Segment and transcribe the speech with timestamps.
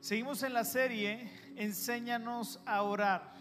[0.00, 3.32] Seguimos en la serie Enséñanos a orar.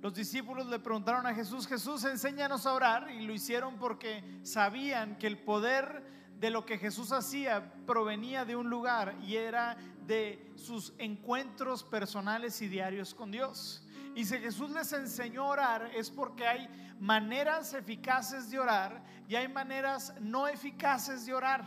[0.00, 5.16] Los discípulos le preguntaron a Jesús, Jesús, enséñanos a orar, y lo hicieron porque sabían
[5.18, 6.04] que el poder
[6.40, 12.60] de lo que Jesús hacía provenía de un lugar y era de sus encuentros personales
[12.60, 13.86] y diarios con Dios.
[14.16, 16.68] Y si Jesús les enseñó a orar es porque hay
[16.98, 21.64] maneras eficaces de orar y hay maneras no eficaces de orar.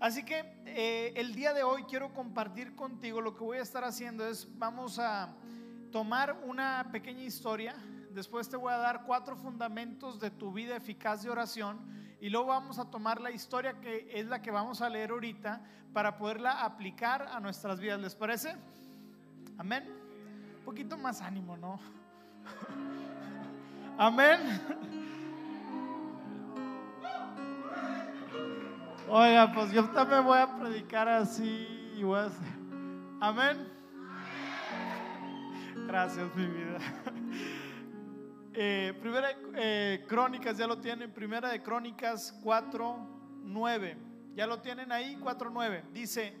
[0.00, 3.84] Así que eh, el día de hoy quiero compartir contigo lo que voy a estar
[3.84, 5.34] haciendo es vamos a
[5.92, 7.74] tomar una pequeña historia,
[8.10, 11.78] después te voy a dar cuatro fundamentos de tu vida eficaz de oración
[12.20, 15.60] y luego vamos a tomar la historia que es la que vamos a leer ahorita
[15.92, 18.00] para poderla aplicar a nuestras vidas.
[18.00, 18.56] ¿Les parece?
[19.56, 19.84] Amén.
[20.58, 21.78] Un poquito más ánimo, ¿no?
[23.98, 24.40] Amén.
[29.08, 31.44] Oiga, pues yo también voy a predicar así
[31.94, 32.02] y.
[33.20, 33.68] Amén.
[35.86, 36.78] Gracias, mi vida.
[38.56, 41.12] Eh, primera eh, Crónicas, ya lo tienen.
[41.12, 43.98] Primera de Crónicas 4, 9.
[44.36, 45.86] Ya lo tienen ahí, 4, 9.
[45.92, 46.38] Dice,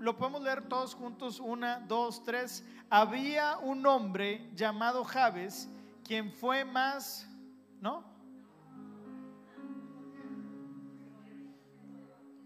[0.00, 1.38] lo podemos leer todos juntos.
[1.38, 2.66] Una, dos, tres.
[2.90, 5.70] Había un hombre llamado Javes,
[6.04, 7.28] quien fue más,
[7.80, 8.11] ¿no?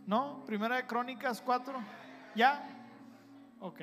[0.07, 0.45] ¿No?
[0.47, 1.79] Primera de Crónicas 4.
[2.37, 2.65] ¿Ya?
[3.61, 3.81] Ok.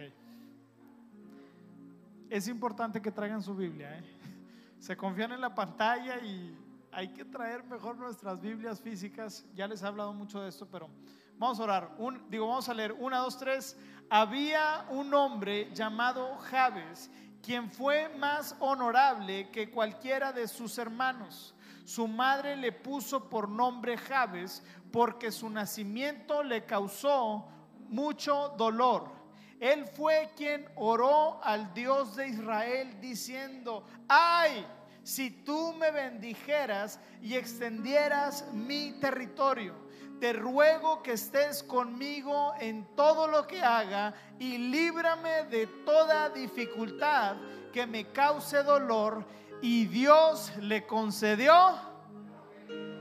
[2.29, 3.97] Es importante que traigan su Biblia.
[3.97, 4.03] ¿eh?
[4.79, 6.57] Se confían en la pantalla y
[6.93, 9.45] hay que traer mejor nuestras Biblias físicas.
[9.53, 10.89] Ya les he hablado mucho de esto, pero
[11.37, 11.95] vamos a orar.
[11.97, 12.93] Un, digo, vamos a leer.
[12.93, 13.77] Una, dos, tres.
[14.09, 21.52] Había un hombre llamado Javes, quien fue más honorable que cualquiera de sus hermanos.
[21.83, 27.47] Su madre le puso por nombre Javes porque su nacimiento le causó
[27.89, 29.11] mucho dolor.
[29.59, 34.65] Él fue quien oró al Dios de Israel diciendo, ay,
[35.03, 39.73] si tú me bendijeras y extendieras mi territorio,
[40.19, 47.35] te ruego que estés conmigo en todo lo que haga y líbrame de toda dificultad
[47.73, 49.25] que me cause dolor.
[49.63, 51.53] Y Dios le concedió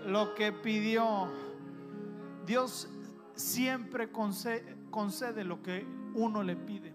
[0.06, 1.28] lo que pidió.
[2.46, 2.88] Dios
[3.34, 5.84] siempre concede, lo que
[6.14, 6.94] uno le pide.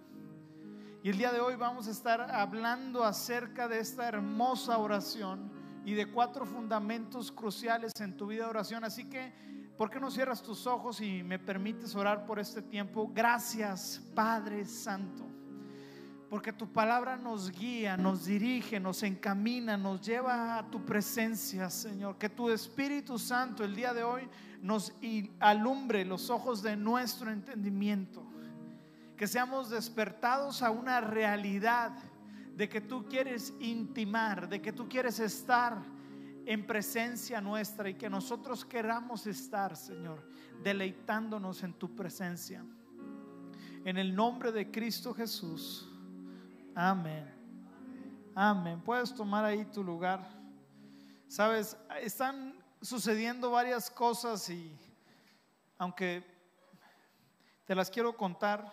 [1.03, 5.51] Y el día de hoy vamos a estar hablando acerca de esta hermosa oración
[5.83, 8.85] y de cuatro fundamentos cruciales en tu vida de oración.
[8.85, 9.33] Así que,
[9.77, 13.11] ¿por qué no cierras tus ojos y me permites orar por este tiempo?
[13.13, 15.37] Gracias, Padre Santo.
[16.29, 22.17] Porque tu palabra nos guía, nos dirige, nos encamina, nos lleva a tu presencia, Señor.
[22.17, 24.27] Que tu Espíritu Santo el día de hoy
[24.61, 24.93] nos
[25.39, 28.25] alumbre los ojos de nuestro entendimiento.
[29.15, 31.97] Que seamos despertados a una realidad
[32.55, 35.81] de que tú quieres intimar, de que tú quieres estar
[36.45, 40.27] en presencia nuestra y que nosotros queramos estar, Señor,
[40.61, 42.65] deleitándonos en tu presencia.
[43.85, 45.94] En el nombre de Cristo Jesús.
[46.79, 47.25] Amén.
[48.35, 48.79] Amén.
[48.81, 50.29] Puedes tomar ahí tu lugar.
[51.27, 54.77] Sabes, están sucediendo varias cosas y
[55.79, 56.23] aunque
[57.65, 58.71] te las quiero contar,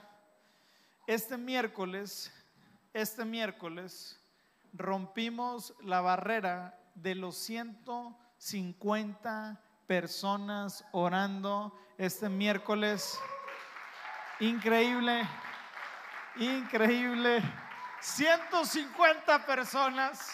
[1.07, 2.31] este miércoles,
[2.93, 4.21] este miércoles
[4.75, 13.19] rompimos la barrera de los 150 personas orando este miércoles.
[14.41, 15.27] Increíble,
[16.37, 17.64] increíble.
[18.05, 20.31] 150 personas.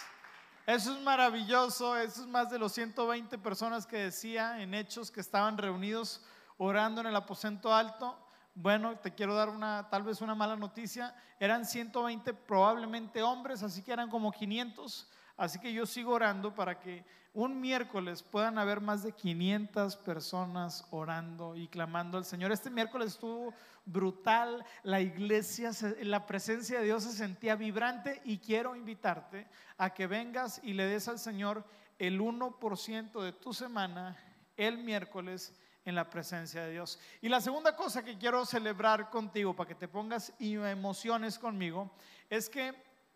[0.67, 1.97] Eso es maravilloso.
[1.97, 6.21] Eso es más de los 120 personas que decía en hechos que estaban reunidos
[6.59, 8.19] orando en el aposento alto.
[8.57, 11.15] Bueno, te quiero dar una, tal vez una mala noticia.
[11.39, 15.09] Eran 120 probablemente hombres, así que eran como 500.
[15.37, 20.85] Así que yo sigo orando para que un miércoles puedan haber más de 500 personas
[20.91, 22.51] orando y clamando al Señor.
[22.51, 23.55] Este miércoles estuvo
[23.85, 25.71] brutal, la iglesia,
[26.03, 29.47] la presencia de Dios se sentía vibrante y quiero invitarte
[29.79, 31.65] a que vengas y le des al Señor
[31.99, 34.17] el 1% de tu semana
[34.57, 35.55] el miércoles
[35.85, 36.99] en la presencia de Dios.
[37.21, 41.91] Y la segunda cosa que quiero celebrar contigo para que te pongas y emociones conmigo
[42.29, 42.75] es que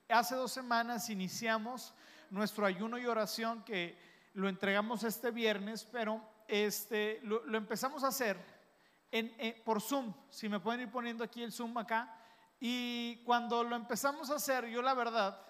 [0.08, 1.94] hace dos semanas iniciamos
[2.34, 3.96] nuestro ayuno y oración que
[4.34, 8.36] lo entregamos este viernes, pero este, lo, empezamos a hacer
[9.12, 9.32] en,
[9.64, 10.12] por Zoom.
[10.30, 12.12] Si me pueden ir poniendo aquí el Zoom acá.
[12.58, 15.40] Y cuando lo empezamos a hacer, yo la verdad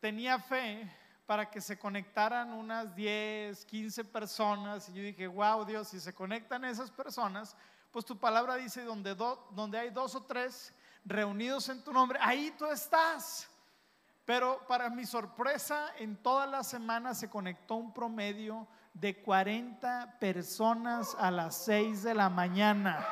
[0.00, 0.90] tenía fe
[1.26, 4.88] para que se conectaran unas 10, 15 personas.
[4.88, 7.54] Y yo dije, wow, Dios, si se conectan esas personas,
[7.90, 10.74] pues tu palabra dice, donde, donde hay dos o tres
[11.04, 13.50] reunidos en tu nombre, ahí tú estás.
[14.24, 21.14] Pero para mi sorpresa, en toda la semana se conectó un promedio de 40 personas
[21.18, 23.06] a las 6 de la mañana.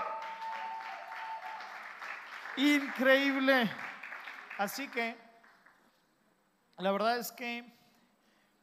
[2.56, 3.70] Increíble.
[4.59, 5.17] Así que
[6.79, 7.73] la verdad es que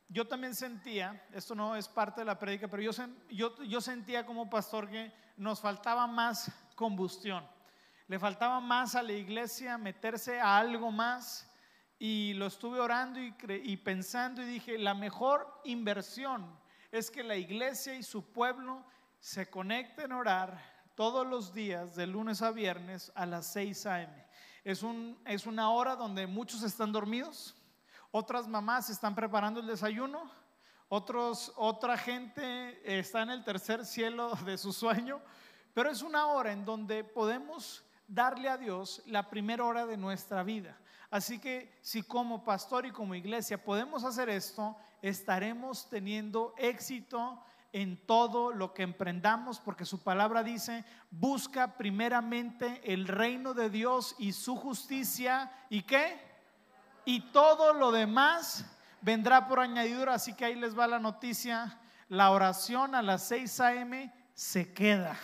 [0.08, 2.84] yo también sentía, esto no es parte de la prédica, pero
[3.30, 7.46] yo, sentía como pastor que nos faltaba más combustión.
[8.08, 11.49] Le faltaba más a la iglesia meterse a algo más
[12.00, 16.58] y lo estuve orando y, y, pensando y dije, la mejor inversión
[16.92, 18.86] es que la iglesia y su pueblo
[19.20, 24.26] se conecten a orar todos los días, de lunes a viernes, a las 6 a.m.
[24.64, 27.56] Es, un, es una hora donde muchos están dormidos,
[28.12, 30.32] otras mamás están preparando el desayuno,
[30.88, 35.22] otros, otra gente está en el tercer cielo de su sueño,
[35.74, 40.44] pero es una hora en donde podemos darle a Dios la primera hora de nuestra
[40.44, 40.78] vida.
[41.12, 48.06] Así que si como pastor y como iglesia podemos hacer esto, estaremos teniendo éxito en
[48.06, 54.34] todo lo que emprendamos, porque su palabra dice, busca primeramente el reino de Dios y
[54.34, 56.20] su justicia, ¿y qué?
[57.06, 58.66] Y todo lo demás
[59.02, 63.60] vendrá por añadidura, así que ahí les va la noticia, la oración a las 6
[63.60, 64.14] a.m.
[64.34, 65.18] se queda.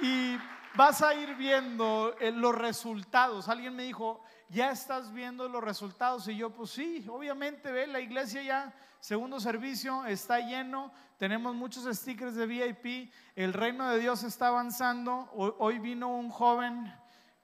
[0.00, 0.36] Y
[0.76, 3.48] vas a ir viendo eh, los resultados.
[3.48, 6.26] Alguien me dijo, ya estás viendo los resultados.
[6.28, 10.92] Y yo, pues sí, obviamente, ve, la iglesia ya, segundo servicio, está lleno.
[11.18, 13.12] Tenemos muchos stickers de VIP.
[13.36, 15.28] El reino de Dios está avanzando.
[15.32, 16.92] Hoy vino un joven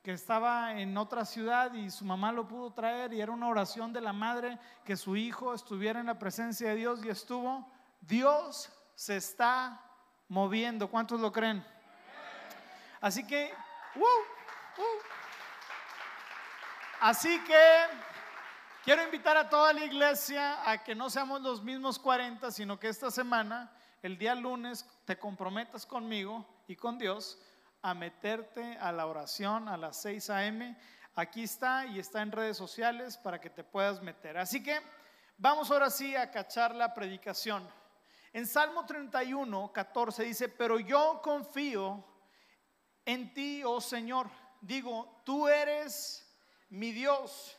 [0.02, 3.92] que estaba en otra ciudad y su mamá lo pudo traer y era una oración
[3.92, 7.70] de la madre que su hijo estuviera en la presencia de Dios y estuvo.
[8.00, 9.80] Dios se está
[10.28, 10.88] moviendo.
[10.88, 11.62] ¿Cuántos lo creen?
[13.00, 13.50] Así que,
[13.94, 14.98] uh, uh.
[17.00, 17.86] así que
[18.84, 22.88] quiero invitar a toda la iglesia a que no seamos los mismos 40, sino que
[22.88, 27.40] esta semana, el día lunes, te comprometas conmigo y con Dios
[27.80, 30.76] a meterte a la oración a las 6 a.m.
[31.14, 34.36] Aquí está y está en redes sociales para que te puedas meter.
[34.36, 34.78] Así que
[35.38, 37.66] vamos ahora sí a cachar la predicación.
[38.34, 42.04] En Salmo 31, 14 dice, pero yo confío
[43.04, 44.30] en ti, oh Señor.
[44.60, 46.26] Digo, tú eres
[46.68, 47.56] mi Dios,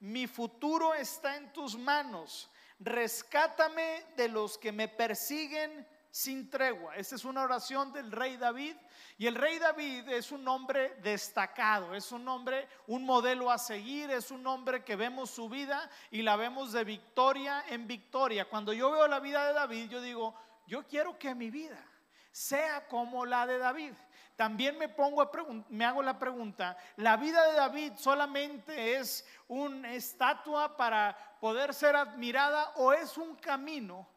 [0.00, 2.50] mi futuro está en tus manos.
[2.78, 6.96] Rescátame de los que me persiguen sin tregua.
[6.96, 8.76] Esta es una oración del rey David.
[9.18, 14.10] Y el rey David es un hombre destacado, es un hombre, un modelo a seguir,
[14.10, 18.48] es un hombre que vemos su vida y la vemos de victoria en victoria.
[18.48, 20.34] Cuando yo veo la vida de David, yo digo,
[20.66, 21.84] yo quiero que mi vida
[22.32, 23.92] sea como la de David.
[24.40, 25.30] También me pongo a
[25.68, 31.94] me hago la pregunta, ¿la vida de David solamente es una estatua para poder ser
[31.94, 34.08] admirada o es un camino,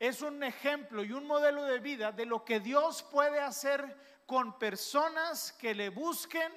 [0.00, 3.96] es un ejemplo y un modelo de vida de lo que Dios puede hacer
[4.26, 6.52] con personas que le busquen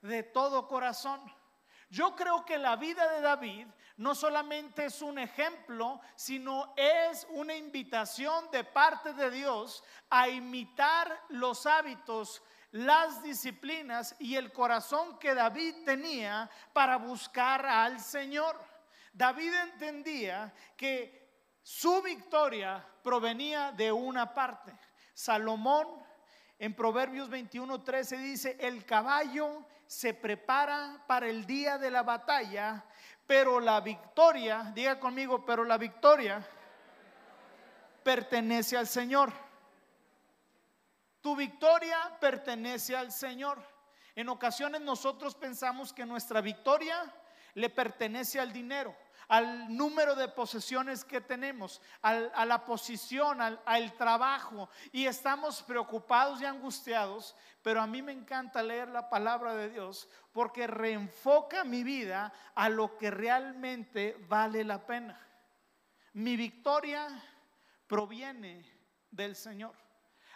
[0.00, 1.20] de todo corazón?
[1.90, 3.66] Yo creo que la vida de David
[3.98, 11.22] no solamente es un ejemplo, sino es una invitación de parte de Dios a imitar
[11.28, 18.56] los hábitos las disciplinas y el corazón que David tenía para buscar al Señor.
[19.12, 21.22] David entendía que
[21.62, 24.72] su victoria provenía de una parte.
[25.12, 25.86] Salomón
[26.58, 32.84] en Proverbios 21:13 dice, el caballo se prepara para el día de la batalla,
[33.26, 36.42] pero la victoria, diga conmigo, pero la victoria
[38.02, 39.51] pertenece al Señor.
[41.22, 43.62] Tu victoria pertenece al Señor.
[44.14, 47.14] En ocasiones nosotros pensamos que nuestra victoria
[47.54, 48.94] le pertenece al dinero,
[49.28, 56.40] al número de posesiones que tenemos, a la posición, al, al, trabajo, y estamos preocupados
[56.40, 61.84] y angustiados, pero a mí me encanta leer la palabra de Dios porque reenfoca mi
[61.84, 65.20] vida a lo que realmente vale la pena.
[66.14, 67.08] Mi victoria
[67.86, 68.66] proviene
[69.10, 69.81] del Señor.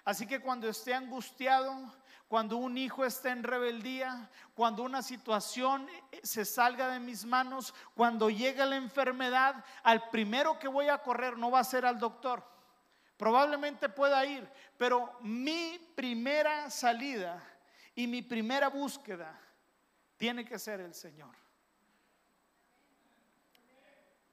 [0.07, 1.93] Así que cuando esté angustiado,
[2.29, 5.89] cuando un hijo esté en rebeldía, cuando una situación
[6.23, 11.37] se salga de mis manos, cuando llegue la enfermedad, al primero que voy a correr
[11.37, 12.45] no va a ser al doctor.
[13.17, 14.49] Probablemente pueda ir,
[14.79, 17.43] pero mi primera salida
[17.97, 19.37] y mi primera búsqueda
[20.17, 21.35] tiene que ser el Señor.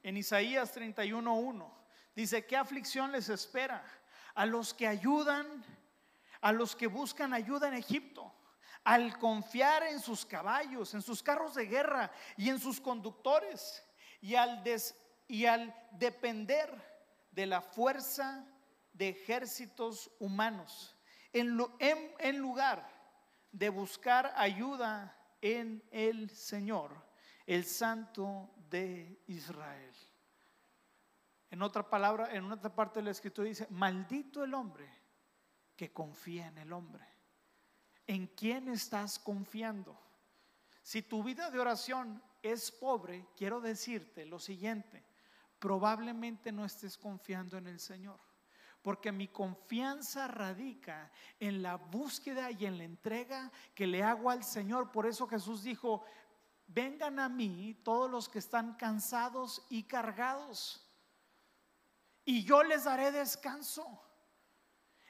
[0.04, 1.68] En Isaías 31:1
[2.14, 3.84] dice, ¿qué aflicción les espera?
[4.34, 5.46] A los que ayudan,
[6.40, 8.32] a los que buscan ayuda en Egipto,
[8.82, 13.82] al confiar en sus caballos, en sus carros de guerra y en sus conductores,
[14.20, 14.62] y al,
[15.28, 16.70] y al depender
[17.30, 18.46] de la fuerza
[18.92, 20.94] de ejércitos humanos,
[21.32, 21.58] en,
[22.18, 22.88] en lugar
[23.52, 26.90] de buscar ayuda en el Señor,
[27.46, 29.94] el Santo de Israel.
[31.54, 34.90] En otra palabra, en otra parte de la escritura dice, maldito el hombre
[35.76, 37.06] que confía en el hombre.
[38.08, 39.96] ¿En quién estás confiando?
[40.82, 45.04] Si tu vida de oración es pobre, quiero decirte lo siguiente,
[45.60, 48.18] probablemente no estés confiando en el Señor.
[48.82, 54.42] Porque mi confianza radica en la búsqueda y en la entrega que le hago al
[54.42, 54.90] Señor.
[54.90, 56.04] Por eso Jesús dijo,
[56.66, 60.83] vengan a mí todos los que están cansados y cargados
[62.24, 64.00] y yo les daré descanso.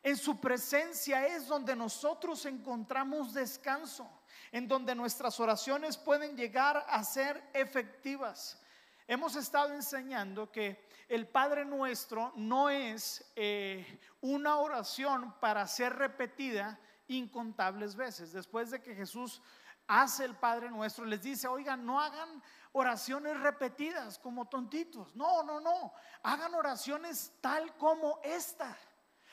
[0.03, 4.07] En su presencia es donde nosotros encontramos descanso,
[4.53, 8.61] en donde nuestras oraciones pueden llegar a ser efectivas.
[9.07, 16.79] Hemos estado enseñando que el Padre nuestro no es eh, una oración para ser repetida
[17.09, 18.33] incontables veces.
[18.33, 19.43] Después de que Jesús
[19.87, 22.43] hace el Padre nuestro, les dice, oigan, no hagan
[22.75, 25.15] oraciones repetidas como tontitos.
[25.15, 25.93] No, no, no.
[26.23, 28.77] Hagan oraciones tal como esta.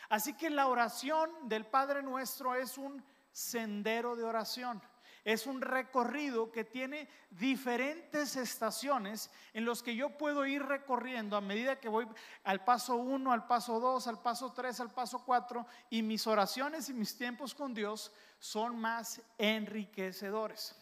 [0.09, 4.81] Así que la oración del Padre nuestro es un sendero de oración.
[5.23, 11.41] Es un recorrido que tiene diferentes estaciones en los que yo puedo ir recorriendo a
[11.41, 12.07] medida que voy
[12.43, 16.89] al paso 1, al paso 2, al paso 3, al paso 4 y mis oraciones
[16.89, 20.75] y mis tiempos con Dios son más enriquecedores.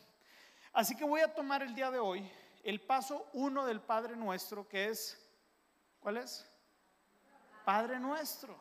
[0.72, 2.30] Así que voy a tomar el día de hoy
[2.64, 5.20] el paso 1 del Padre Nuestro que es,
[6.00, 6.50] ¿cuál es?
[7.66, 8.60] Padre Nuestro.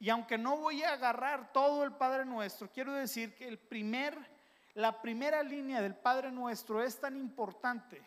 [0.00, 4.38] Y aunque no voy a agarrar todo el Padre Nuestro, quiero decir que el primer
[4.78, 8.00] la primera línea del Padre Nuestro es tan importante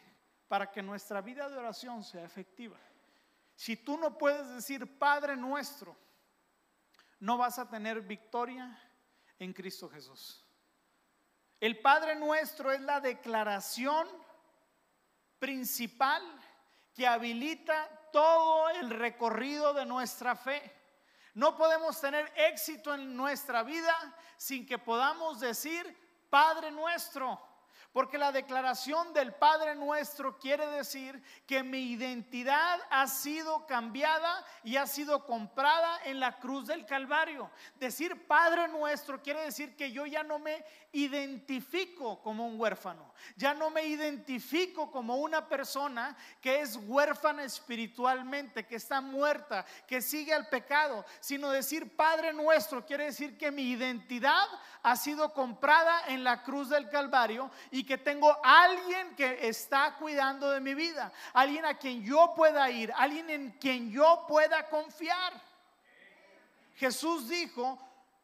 [0.47, 2.77] para que nuestra vida de oración sea efectiva.
[3.55, 5.97] Si tú no puedes decir Padre Nuestro,
[7.19, 8.79] no vas a tener victoria
[9.37, 10.45] en Cristo Jesús.
[11.59, 14.07] El Padre Nuestro es la declaración
[15.41, 16.21] principal
[16.93, 20.61] que habilita todo el recorrido de nuestra fe.
[21.33, 23.95] No podemos tener éxito en nuestra vida
[24.37, 25.97] sin que podamos decir
[26.29, 27.50] Padre nuestro.
[27.93, 34.77] Porque la declaración del Padre nuestro quiere decir que mi identidad ha sido cambiada y
[34.77, 37.51] ha sido comprada en la cruz del Calvario.
[37.75, 43.53] Decir Padre nuestro quiere decir que yo ya no me identifico como un huérfano, ya
[43.53, 50.33] no me identifico como una persona que es huérfana espiritualmente, que está muerta, que sigue
[50.33, 54.47] al pecado, sino decir Padre nuestro quiere decir que mi identidad
[54.83, 60.49] ha sido comprada en la cruz del Calvario y que tengo alguien que está cuidando
[60.49, 65.33] de mi vida, alguien a quien yo pueda ir, alguien en quien yo pueda confiar.
[66.75, 67.77] Jesús dijo,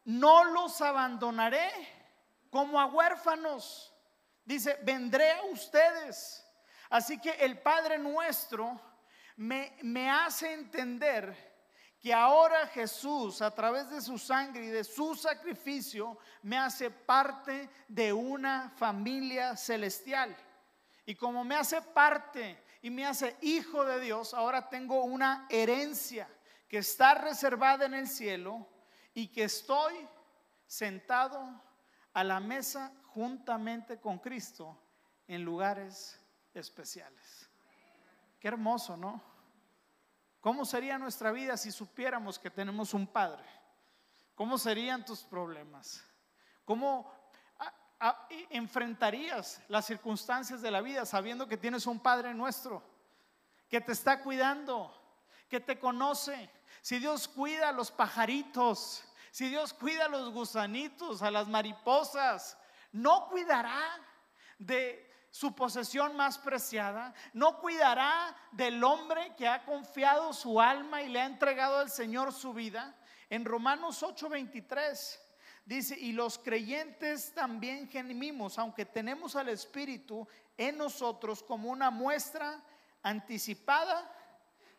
[0.05, 1.69] no los abandonaré
[2.49, 3.93] como a huérfanos.
[4.45, 6.45] Dice, vendré a ustedes.
[6.89, 8.79] Así que el Padre nuestro
[9.35, 11.46] me, me hace entender
[12.07, 17.69] que ahora Jesús, a través de su sangre y de su sacrificio, me hace parte
[17.85, 20.33] de una familia celestial.
[21.05, 26.29] Y como me hace parte y me hace hijo de Dios, ahora tengo una herencia
[26.69, 28.65] que está reservada en el cielo
[29.13, 30.07] y que estoy
[30.65, 31.61] sentado
[32.13, 34.81] a la mesa juntamente con Cristo
[35.27, 36.17] en lugares
[36.53, 37.49] especiales.
[38.39, 39.21] Qué hermoso, ¿no?
[40.47, 43.43] ¿Cómo sería nuestra vida si supiéramos que tenemos un Padre?
[44.33, 46.01] ¿Cómo serían tus problemas?
[46.63, 47.13] ¿Cómo
[48.49, 52.81] enfrentarías las circunstancias de la vida sabiendo que tienes un Padre nuestro,
[53.67, 54.89] que te está cuidando,
[55.49, 56.49] que te conoce?
[56.81, 62.57] Si Dios cuida a los pajaritos, si Dios cuida a los gusanitos, a las mariposas,
[62.93, 63.83] ¿no cuidará
[64.57, 65.06] de
[65.37, 71.21] su posesión más preciada, no cuidará del hombre que ha confiado su alma y le
[71.21, 72.95] ha entregado al Señor su vida.
[73.29, 75.19] En Romanos 8:23
[75.63, 80.27] dice, y los creyentes también gemimos, aunque tenemos al Espíritu
[80.57, 82.59] en nosotros como una muestra
[83.03, 84.11] anticipada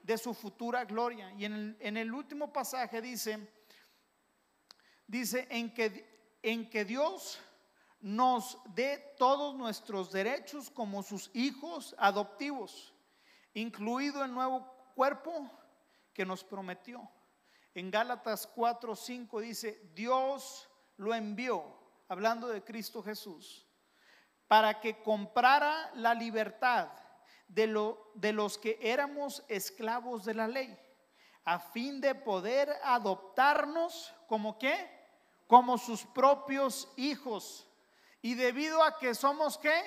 [0.03, 1.33] de su futura gloria.
[1.39, 3.49] Y en el, último pasaje dice,
[5.07, 7.39] dice en que, en que Dios
[8.01, 12.95] nos dé todos nuestros derechos como sus hijos adoptivos,
[13.55, 15.51] incluido el nuevo cuerpo
[16.13, 17.09] que nos prometió.
[17.75, 21.65] En Gálatas 4, 5 dice, Dios lo envió,
[22.09, 23.67] hablando de Cristo Jesús,
[24.49, 26.89] para que comprara la libertad
[27.47, 30.79] de, lo, de los que éramos esclavos de la ley,
[31.45, 34.91] a fin de poder adoptarnos como qué?
[35.47, 37.68] Como sus propios hijos.
[38.23, 39.83] Y debido a que somos qué?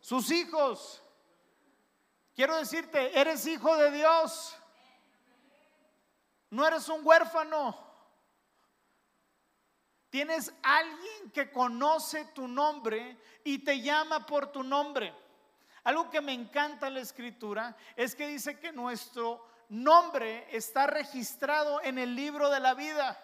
[0.00, 1.02] Sus hijos.
[2.34, 4.56] Quiero decirte, eres hijo de Dios.
[6.50, 7.76] No eres un huérfano.
[10.10, 15.14] Tienes alguien que conoce tu nombre y te llama por tu nombre.
[15.84, 21.82] Algo que me encanta en la escritura es que dice que nuestro nombre está registrado
[21.82, 23.18] en el libro de la vida.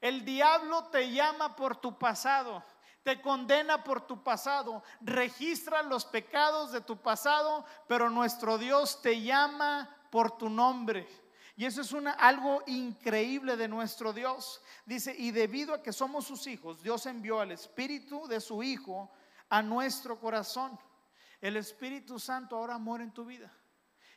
[0.00, 2.64] El diablo te llama por tu pasado,
[3.02, 9.20] te condena por tu pasado, registra los pecados de tu pasado, pero nuestro Dios te
[9.20, 11.08] llama por tu nombre.
[11.56, 14.62] Y eso es algo increíble de nuestro Dios.
[14.86, 19.10] Dice, y debido a que somos sus hijos, Dios envió al Espíritu de su Hijo
[19.50, 20.78] a nuestro corazón.
[21.38, 23.52] El Espíritu Santo ahora mora en tu vida.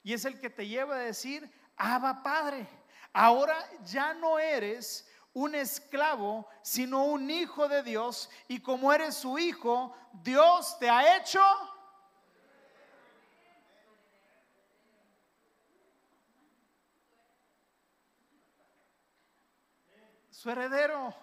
[0.04, 2.68] Y es el que te lleva a decir, Abba Padre,
[3.12, 8.30] ahora ya no eres un esclavo, sino un hijo de Dios.
[8.48, 11.42] Y como eres su hijo, Dios te ha hecho
[20.30, 21.16] su heredero.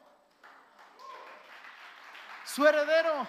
[2.45, 3.29] Su heredero.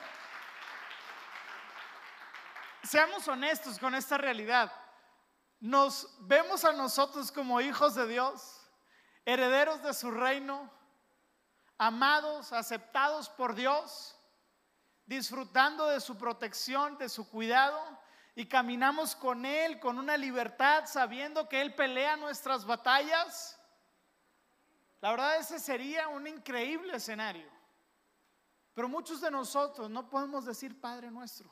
[2.84, 4.72] Seamos honestos con esta realidad.
[5.60, 8.61] Nos vemos a nosotros como hijos de Dios,
[9.26, 10.70] herederos de su reino,
[11.78, 14.18] amados, aceptados por Dios,
[15.06, 17.80] disfrutando de su protección, de su cuidado,
[18.36, 23.58] y caminamos con Él con una libertad, sabiendo que Él pelea nuestras batallas
[25.02, 27.50] la verdad ese sería un increíble escenario.
[28.74, 31.50] Pero muchos de nosotros no podemos decir Padre nuestro.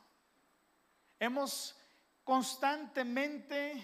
[1.19, 1.75] Hemos
[2.23, 3.83] constantemente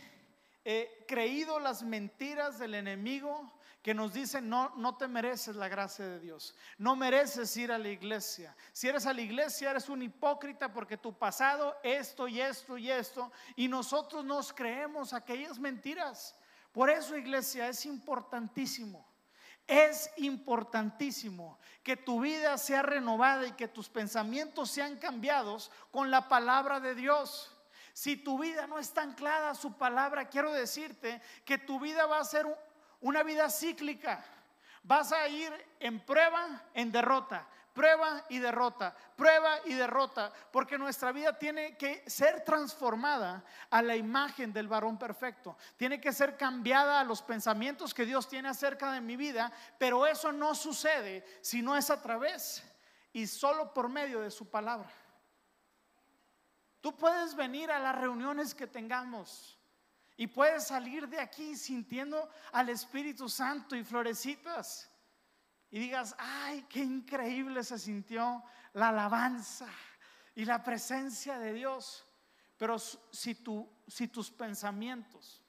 [0.64, 3.52] eh, creído las mentiras del enemigo
[3.86, 7.78] que nos dicen, no, no te mereces la gracia de Dios, no mereces ir a
[7.78, 8.56] la iglesia.
[8.72, 12.90] Si eres a la iglesia, eres un hipócrita porque tu pasado, esto y esto y
[12.90, 16.36] esto, y nosotros nos creemos aquellas mentiras.
[16.72, 19.08] Por eso, iglesia, es importantísimo
[19.68, 26.28] es importantísimo que tu vida sea renovada y que tus pensamientos sean cambiados con la
[26.28, 27.52] palabra de Dios.
[27.94, 32.20] Si tu vida no está anclada a su palabra, quiero decirte que tu vida va
[32.20, 32.46] a ser
[33.06, 34.26] una vida cíclica.
[34.82, 41.12] Vas a ir en prueba, en derrota, prueba y derrota, prueba y derrota, porque nuestra
[41.12, 47.00] vida tiene que ser transformada a la imagen del varón perfecto, tiene que ser cambiada
[47.00, 51.62] a los pensamientos que Dios tiene acerca de mi vida, pero eso no sucede si
[51.62, 52.64] no es a través
[53.14, 54.90] y solo por medio de su palabra.
[56.82, 59.55] Tú puedes venir a las reuniones que tengamos.
[60.18, 64.90] Y puedes salir de aquí sintiendo al Espíritu Santo y florecitas
[65.70, 69.68] y digas, ay, qué increíble se sintió la alabanza
[70.34, 72.06] y la presencia de Dios.
[72.58, 75.44] Pero si, tú, si tus pensamientos,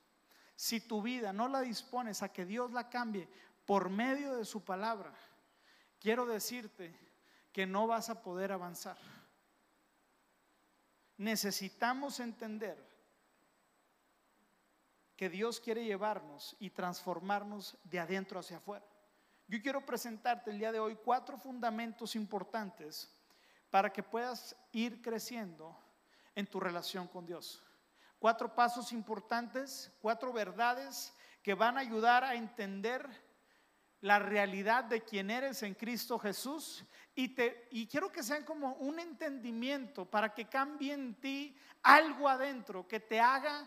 [0.56, 3.28] si tu vida no la dispones a que Dios la cambie
[3.64, 5.14] por medio de su palabra,
[6.00, 6.98] quiero decirte
[7.52, 8.98] que no vas a poder avanzar.
[11.18, 12.95] Necesitamos entender
[15.16, 18.84] que Dios quiere llevarnos y transformarnos de adentro hacia afuera.
[19.48, 23.08] Yo quiero presentarte el día de hoy cuatro fundamentos importantes
[23.70, 25.76] para que puedas ir creciendo
[26.34, 27.62] en tu relación con Dios.
[28.18, 33.08] Cuatro pasos importantes, cuatro verdades que van a ayudar a entender
[34.00, 38.74] la realidad de quién eres en Cristo Jesús y, te, y quiero que sean como
[38.74, 43.66] un entendimiento para que cambie en ti algo adentro que te haga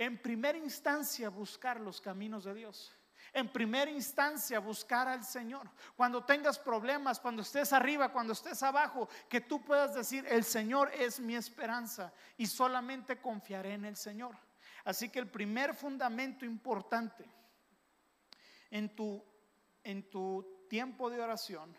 [0.00, 2.96] en primera instancia buscar los caminos de Dios
[3.32, 5.70] en primera instancia buscar al Señor.
[5.96, 10.90] Cuando tengas problemas, cuando estés arriba, cuando estés abajo, que tú puedas decir, el Señor
[10.92, 14.36] es mi esperanza y solamente confiaré en el Señor.
[14.84, 17.24] Así que el primer fundamento importante
[18.70, 19.22] en tu,
[19.84, 21.76] en tu tiempo de oración,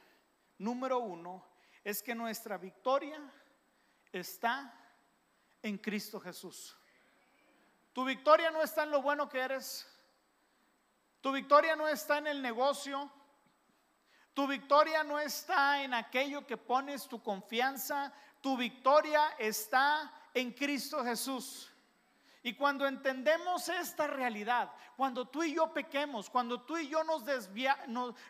[0.58, 1.46] número uno,
[1.84, 3.20] es que nuestra victoria
[4.12, 4.74] está
[5.62, 6.78] en Cristo Jesús.
[7.94, 9.88] Tu victoria no está en lo bueno que eres.
[11.22, 13.12] Tu victoria no está en el negocio.
[14.34, 18.14] Tu victoria no está en aquello que pones tu confianza.
[18.42, 21.72] Tu victoria está en Cristo Jesús.
[22.44, 27.24] Y cuando entendemos esta realidad, cuando tú y yo pequemos, cuando tú y yo nos,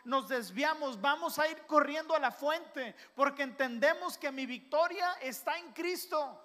[0.04, 5.56] nos, desviamos, vamos a ir corriendo a la fuente, porque entendemos que mi victoria está
[5.56, 6.41] en Cristo.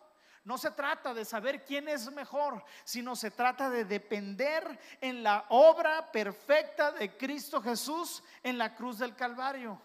[0.47, 5.45] No se trata de saber quién es mejor, sino se trata de depender en la
[5.49, 9.77] obra perfecta de Cristo Jesús en la cruz del Calvario.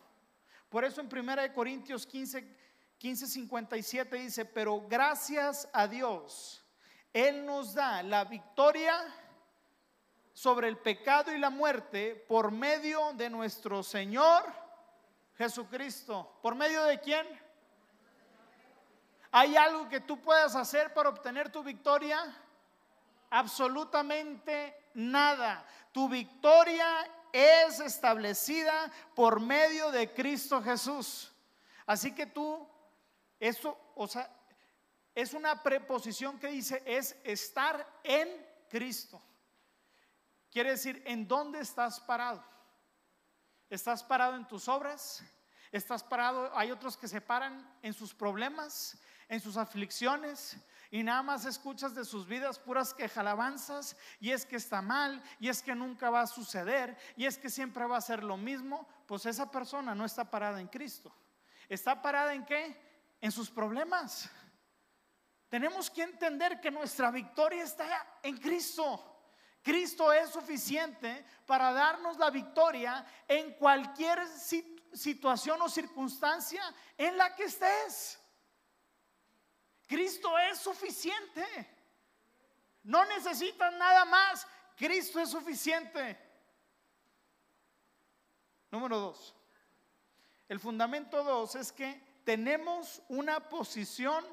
[0.69, 2.57] Por eso en 1 Corintios 15,
[2.97, 6.65] 15, 57 dice, pero gracias a Dios
[7.13, 8.95] él nos da la victoria
[10.33, 14.45] sobre el pecado y la muerte por medio de nuestro Señor
[15.35, 16.39] Jesucristo.
[16.41, 17.42] ¿Por medio de quién?
[19.33, 22.19] ¿Hay algo que tú puedas hacer para obtener tu victoria?
[23.31, 25.67] Absolutamente nada.
[25.91, 26.87] Tu victoria
[27.33, 31.33] es establecida por medio de Cristo Jesús.
[31.87, 32.69] Así que tú,
[33.41, 34.31] eso, o sea,
[35.15, 38.29] es una preposición que dice es estar en
[38.69, 39.21] Cristo.
[40.51, 42.45] Quiere decir, ¿en dónde estás parado?
[43.71, 45.23] ¿Estás parado en tus obras?
[45.71, 46.51] ¿Estás parado?
[46.55, 48.99] Hay otros que se paran en sus problemas,
[49.33, 50.59] en sus aflicciones,
[50.91, 55.49] y nada más escuchas de sus vidas puras quejalabanzas, y es que está mal, y
[55.49, 58.87] es que nunca va a suceder, y es que siempre va a ser lo mismo,
[59.07, 61.11] pues esa persona no está parada en Cristo.
[61.67, 62.79] ¿Está parada en qué?
[63.23, 64.29] En sus problemas.
[65.49, 69.03] Tenemos que entender que nuestra victoria está en Cristo.
[69.63, 74.21] Cristo es suficiente para darnos la victoria en cualquier
[74.93, 76.63] situación o circunstancia
[76.99, 78.19] en la que estés.
[79.87, 81.45] Cristo es suficiente.
[82.85, 84.47] No necesitas nada más.
[84.77, 86.19] Cristo es suficiente.
[88.71, 89.35] Número dos.
[90.49, 94.25] El fundamento dos es que tenemos una posición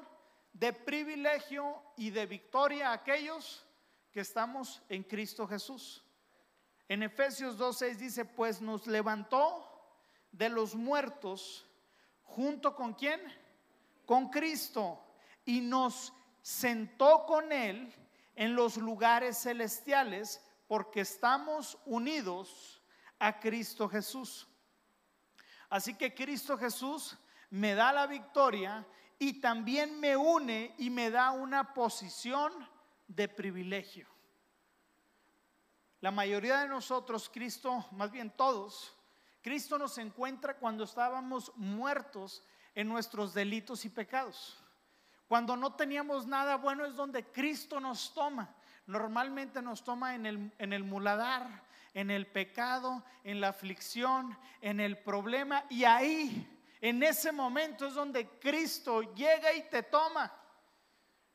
[0.52, 3.64] de privilegio y de victoria a aquellos
[4.12, 6.02] que estamos en Cristo Jesús.
[6.88, 9.66] En Efesios 2.6 dice, pues nos levantó
[10.32, 11.66] de los muertos
[12.22, 13.20] junto con quién?
[14.04, 15.00] Con Cristo
[15.50, 17.92] y nos sentó con Él
[18.36, 22.80] en los lugares celestiales porque estamos unidos
[23.18, 24.46] a Cristo Jesús.
[25.68, 27.18] Así que Cristo Jesús
[27.50, 28.86] me da la victoria
[29.18, 32.52] y también me une y me da una posición
[33.08, 34.06] de privilegio.
[36.00, 38.96] La mayoría de nosotros, Cristo, más bien todos,
[39.42, 44.59] Cristo nos encuentra cuando estábamos muertos en nuestros delitos y pecados.
[45.30, 48.52] Cuando no teníamos nada bueno es donde Cristo nos toma.
[48.88, 51.46] Normalmente nos toma en el, muladar,
[51.94, 56.48] en el pecado, en la aflicción, en el problema y ahí
[56.80, 60.32] en ese momento es donde Cristo llega y te toma.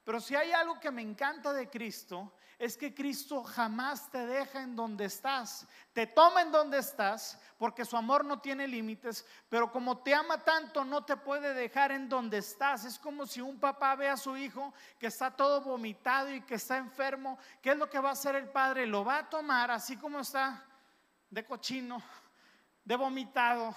[0.06, 4.62] Pero si hay algo que me encanta de Cristo, es que Cristo jamás te deja
[4.62, 5.68] en donde estás.
[5.94, 10.38] Te toma en donde estás, porque su amor no tiene límites, pero como te ama
[10.44, 12.86] tanto, no te puede dejar en donde estás.
[12.86, 16.56] Es como si un papá ve a su hijo que está todo vomitado y que
[16.56, 17.40] está enfermo.
[17.60, 18.86] ¿Qué es lo que va a hacer el padre?
[18.86, 20.64] Lo va a tomar así como está,
[21.32, 22.00] de cochino,
[22.84, 23.76] de vomitado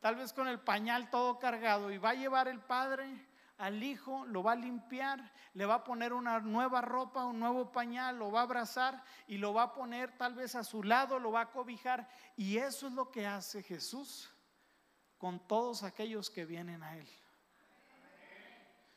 [0.00, 3.06] tal vez con el pañal todo cargado, y va a llevar el padre
[3.58, 7.70] al hijo, lo va a limpiar, le va a poner una nueva ropa, un nuevo
[7.70, 11.18] pañal, lo va a abrazar y lo va a poner tal vez a su lado,
[11.18, 12.08] lo va a cobijar.
[12.36, 14.32] Y eso es lo que hace Jesús
[15.18, 17.08] con todos aquellos que vienen a Él.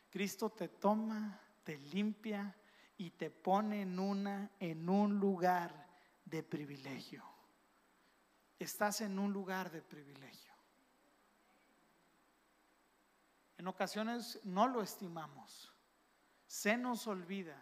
[0.09, 2.55] Cristo te toma, te limpia
[2.97, 5.87] y te pone en, una, en un lugar
[6.23, 7.23] de privilegio.
[8.57, 10.44] Estás en un lugar de privilegio.
[13.57, 15.71] En ocasiones no lo estimamos.
[16.45, 17.61] Se nos olvida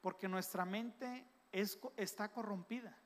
[0.00, 2.96] porque nuestra mente es, está corrompida.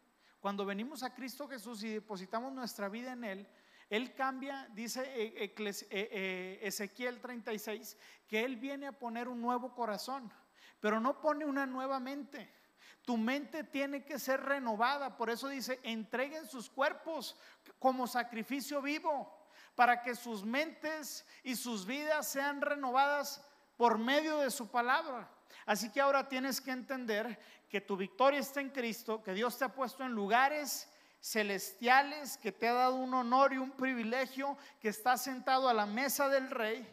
[0.40, 3.48] Cuando venimos a Cristo Jesús y depositamos nuestra vida en Él,
[3.90, 5.54] Él cambia, dice eh,
[5.90, 10.32] eh, Ezequiel 36, que Él viene a poner un nuevo corazón,
[10.80, 12.54] pero no pone una nueva mente.
[13.02, 17.36] Tu mente tiene que ser renovada, por eso dice, entreguen sus cuerpos
[17.78, 19.35] como sacrificio vivo
[19.76, 23.40] para que sus mentes y sus vidas sean renovadas
[23.76, 25.30] por medio de su palabra.
[25.66, 29.64] Así que ahora tienes que entender que tu victoria está en Cristo, que Dios te
[29.64, 30.88] ha puesto en lugares
[31.20, 35.84] celestiales, que te ha dado un honor y un privilegio, que está sentado a la
[35.84, 36.88] mesa del rey.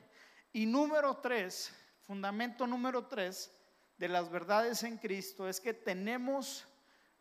[0.52, 3.52] Y número tres, fundamento número tres
[3.98, 6.66] de las verdades en Cristo es que tenemos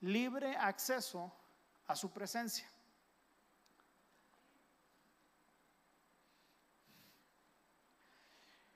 [0.00, 1.32] libre acceso
[1.86, 2.71] a su presencia.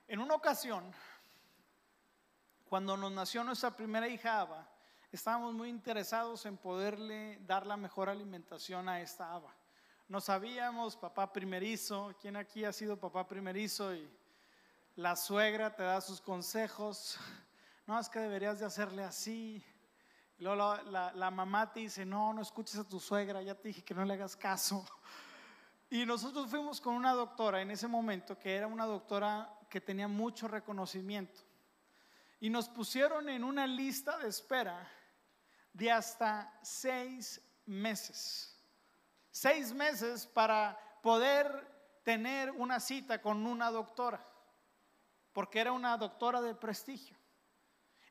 [0.09, 0.89] En una ocasión,
[2.69, 4.65] cuando nos nació nuestra primera hija Ava,
[5.11, 9.53] estábamos muy interesados en poderle dar la mejor alimentación a esta Ava.
[10.07, 13.93] No sabíamos, papá primerizo, ¿quién aquí ha sido papá primerizo?
[13.93, 14.09] Y
[14.95, 17.19] la suegra te da sus consejos,
[17.85, 19.61] no, es que deberías de hacerle así.
[20.37, 23.67] Y luego la, la mamá te dice, no, no escuches a tu suegra, ya te
[23.67, 24.85] dije que no le hagas caso.
[25.89, 30.07] Y nosotros fuimos con una doctora en ese momento, que era una doctora que tenía
[30.07, 31.41] mucho reconocimiento.
[32.39, 34.87] Y nos pusieron en una lista de espera
[35.73, 38.55] de hasta seis meses.
[39.31, 44.25] Seis meses para poder tener una cita con una doctora,
[45.33, 47.17] porque era una doctora de prestigio.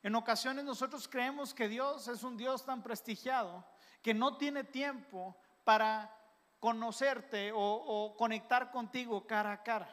[0.03, 3.65] En ocasiones nosotros creemos que Dios es un Dios tan prestigiado
[4.01, 6.15] que no tiene tiempo para
[6.59, 9.89] conocerte o, conectar contigo cara a cara.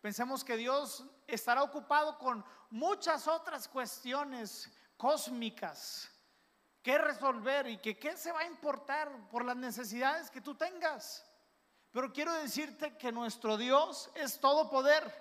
[0.00, 6.10] Pensemos que Dios estará ocupado con muchas otras cuestiones cósmicas
[6.82, 11.24] que resolver y que qué se va a importar por las necesidades que tú tengas.
[11.92, 15.12] Pero quiero decirte que nuestro Dios es todo poder.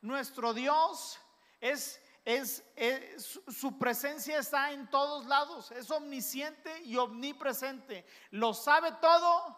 [0.00, 1.18] Nuestro Dios
[1.60, 8.04] es, es, es, su presencia está en todos lados, es omnisciente y omnipresente.
[8.30, 9.56] Lo sabe todo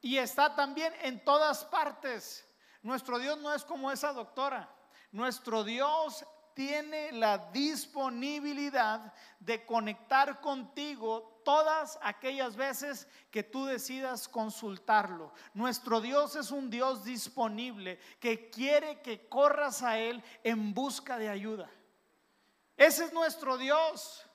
[0.00, 2.46] y está también en todas partes.
[2.82, 4.68] Nuestro Dios no es como esa doctora.
[5.12, 15.32] Nuestro Dios tiene la disponibilidad de conectar contigo todas aquellas veces que tú decidas consultarlo.
[15.54, 21.28] Nuestro Dios es un Dios disponible que quiere que corras a Él en busca de
[21.28, 21.70] ayuda.
[22.76, 24.26] Ese es nuestro Dios.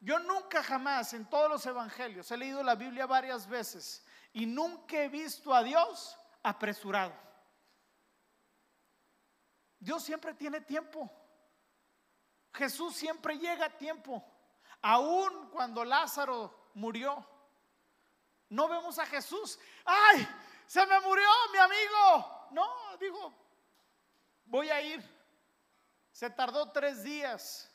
[0.00, 4.96] Yo nunca jamás en todos los evangelios he leído la Biblia varias veces y nunca
[5.02, 7.29] he visto a Dios apresurado.
[9.80, 11.10] Dios siempre tiene tiempo.
[12.52, 14.22] Jesús siempre llega a tiempo.
[14.82, 17.26] Aún cuando Lázaro murió,
[18.50, 19.58] no vemos a Jesús.
[19.84, 20.28] ¡Ay!
[20.66, 22.48] Se me murió mi amigo.
[22.52, 23.34] No, digo,
[24.44, 25.02] voy a ir.
[26.12, 27.70] Se tardó tres días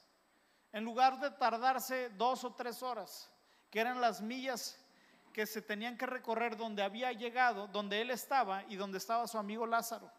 [0.72, 3.32] en lugar de tardarse dos o tres horas,
[3.70, 4.80] que eran las millas
[5.34, 9.38] que se tenían que recorrer donde había llegado, donde él estaba y donde estaba su
[9.38, 10.12] amigo Lázaro.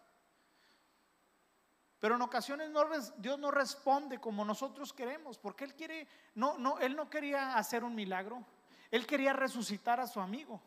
[1.99, 2.85] Pero en ocasiones no,
[3.17, 7.85] Dios no responde como nosotros queremos, porque él quiere, no, no, él no quería hacer
[7.85, 8.45] un milagro,
[8.91, 10.61] él quería resucitar a su amigo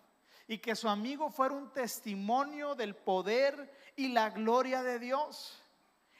[0.48, 5.64] y que su amigo fuera un testimonio del poder y la gloria de Dios.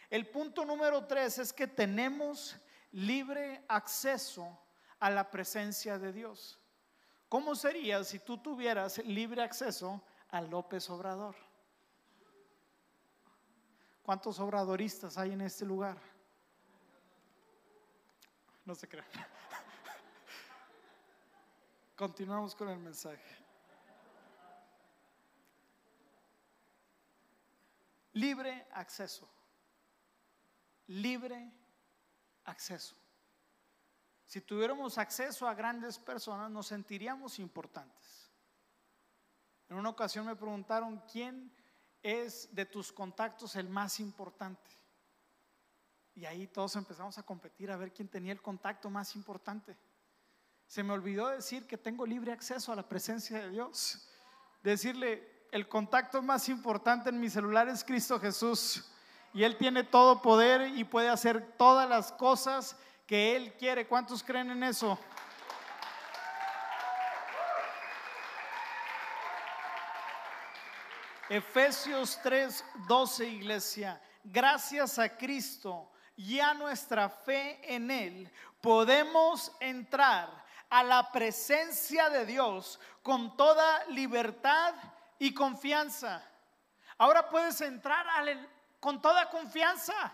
[0.10, 2.56] El punto número tres es que tenemos
[2.92, 4.60] libre acceso
[5.00, 6.60] a la presencia de Dios.
[7.28, 11.36] ¿Cómo sería si tú tuvieras libre acceso a López Obrador?
[14.10, 15.96] ¿Cuántos obradoristas hay en este lugar?
[18.66, 19.06] No se crean.
[21.96, 23.22] Continuamos con el mensaje.
[28.14, 29.30] Libre acceso.
[30.88, 31.54] Libre
[32.46, 32.96] acceso.
[34.26, 38.32] Si tuviéramos acceso a grandes personas, nos sentiríamos importantes.
[39.70, 41.59] En una ocasión me preguntaron, ¿quién
[42.04, 44.70] es de tus contactos el más importante?
[46.16, 49.78] Y ahí todos empezamos a competir a ver quién tenía el contacto más importante.
[50.68, 54.08] Se me olvidó decir que tengo libre acceso a la presencia de Dios.
[54.62, 58.92] Decirle, el contacto más importante en mi celular es Cristo Jesús.
[59.34, 62.76] Y Él tiene todo poder y puede hacer todas las cosas
[63.08, 63.88] que Él quiere.
[63.88, 65.00] ¿Cuántos creen en eso?
[71.30, 74.02] Efesios 3, 12, iglesia.
[74.24, 80.28] Gracias a Cristo y a nuestra fe en Él, podemos entrar
[80.70, 84.74] a la presencia de Dios con toda libertad
[85.20, 86.22] y confianza.
[86.98, 88.06] Ahora puedes entrar
[88.80, 90.12] con toda confianza.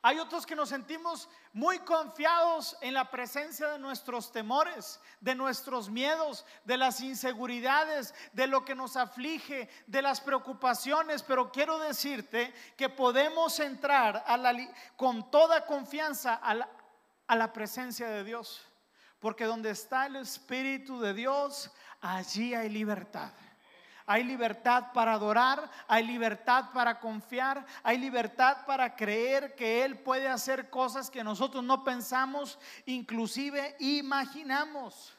[0.00, 5.90] Hay otros que nos sentimos muy confiados en la presencia de nuestros temores, de nuestros
[5.90, 12.54] miedos, de las inseguridades, de lo que nos aflige, de las preocupaciones, pero quiero decirte
[12.76, 14.24] que podemos entrar
[14.96, 16.34] con toda confianza
[17.26, 18.64] a la presencia de Dios,
[19.18, 23.32] porque donde está el Espíritu de Dios, allí hay libertad.
[24.10, 30.28] Hay libertad para adorar, hay libertad para confiar, hay libertad para creer que Él puede
[30.28, 35.14] hacer cosas que nosotros no pensamos, inclusive imaginamos.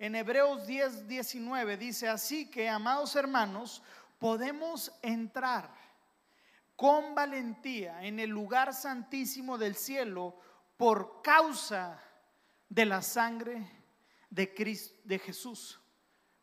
[0.00, 3.84] En Hebreos 10, 19 dice así que, amados hermanos,
[4.18, 5.70] podemos entrar
[6.74, 10.36] con valentía en el lugar santísimo del cielo
[10.76, 12.02] por causa
[12.68, 13.64] de la sangre
[14.28, 15.78] de, Cristo, de Jesús.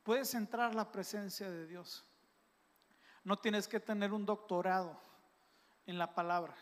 [0.03, 2.05] Puedes entrar a la presencia de Dios.
[3.23, 4.99] No tienes que tener un doctorado
[5.85, 6.55] en la palabra.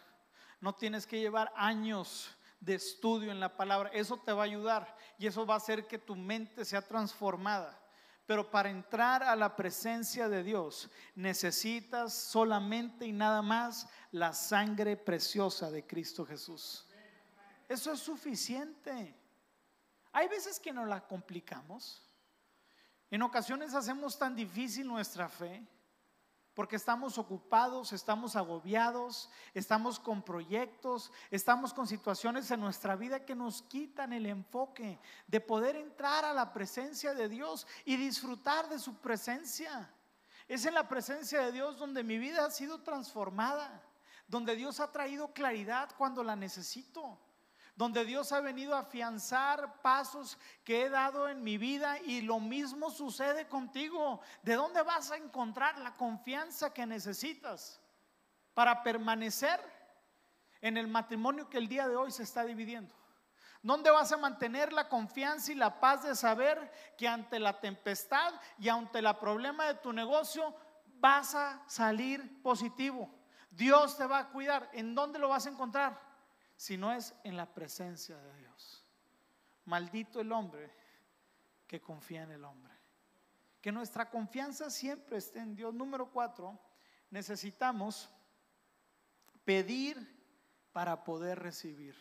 [0.59, 3.89] No tienes que llevar años de estudio en la palabra.
[3.93, 7.79] Eso te va a ayudar y eso va a hacer que tu mente sea transformada.
[8.25, 14.97] Pero para entrar a la presencia de Dios necesitas solamente y nada más la sangre
[14.97, 16.85] preciosa de Cristo Jesús.
[17.67, 19.15] Eso es suficiente.
[20.11, 22.08] Hay veces que nos la complicamos.
[23.11, 25.65] En ocasiones hacemos tan difícil nuestra fe
[26.53, 33.33] porque estamos ocupados, estamos agobiados, estamos con proyectos, estamos con situaciones en nuestra vida que
[33.33, 38.77] nos quitan el enfoque de poder entrar a la presencia de Dios y disfrutar de
[38.77, 39.89] su presencia.
[40.49, 43.81] Es en la presencia de Dios donde mi vida ha sido transformada,
[44.27, 47.17] donde Dios ha traído claridad cuando la necesito
[47.79, 52.41] donde Dios ha venido a afianzar pasos que he dado en mi vida y lo
[52.41, 54.19] mismo sucede contigo.
[54.43, 57.79] ¿De dónde vas a encontrar la confianza que necesitas
[58.53, 59.61] para permanecer
[60.59, 62.93] en el matrimonio que el día de hoy se está dividiendo?
[63.61, 68.33] ¿Dónde vas a mantener la confianza y la paz de saber que ante la tempestad
[68.57, 70.53] y ante el problema de tu negocio
[70.95, 73.09] vas a salir positivo?
[73.49, 74.69] Dios te va a cuidar.
[74.73, 76.08] ¿En dónde lo vas a encontrar?
[76.59, 78.85] Si no es en la presencia de Dios.
[79.63, 80.69] Maldito el hombre
[81.65, 82.73] que confía en el hombre.
[83.61, 85.73] Que nuestra confianza siempre esté en Dios.
[85.73, 86.59] Número cuatro,
[87.11, 88.09] necesitamos
[89.45, 90.05] pedir
[90.73, 91.95] para poder recibir.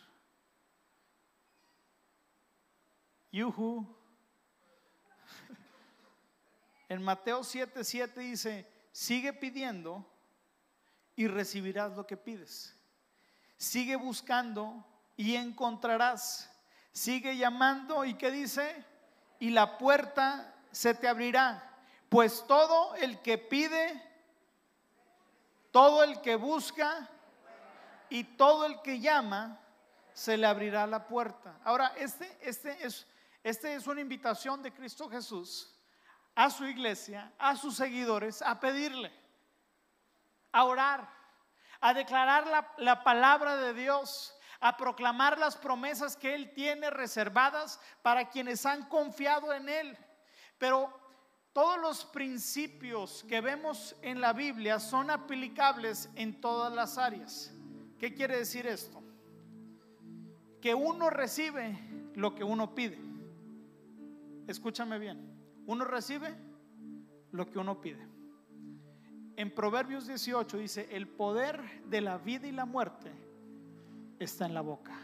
[3.31, 3.95] Yuhu.
[6.89, 10.05] En Mateo 7:7 7 dice, sigue pidiendo
[11.15, 12.75] y recibirás lo que pides.
[13.59, 14.85] Sigue buscando
[15.17, 16.49] y encontrarás.
[16.93, 18.85] Sigue llamando y ¿qué dice?
[19.37, 21.77] Y la puerta se te abrirá.
[22.07, 24.01] Pues todo el que pide,
[25.71, 27.09] todo el que busca
[28.07, 29.59] y todo el que llama,
[30.13, 31.59] se le abrirá la puerta.
[31.65, 33.05] Ahora, este, este, es,
[33.43, 35.77] este es una invitación de Cristo Jesús
[36.33, 39.11] a su iglesia, a sus seguidores, a pedirle,
[40.53, 41.18] a orar
[41.81, 48.29] a declarar la, palabra de Dios, a proclamar las promesas que Él tiene reservadas para
[48.29, 49.97] quienes han confiado en Él.
[50.57, 50.93] Pero
[51.53, 57.53] todos los principios que vemos en la Biblia son aplicables en todas las áreas.
[57.97, 59.01] ¿Qué quiere decir esto?
[60.61, 61.79] Que uno recibe
[62.15, 62.99] lo que uno pide.
[64.47, 65.29] Escúchame bien.
[65.65, 66.35] Uno recibe
[67.31, 68.08] lo que uno pide.
[69.39, 73.09] En Proverbios 18 dice, el poder de la vida y la muerte
[74.19, 74.99] está en la boca.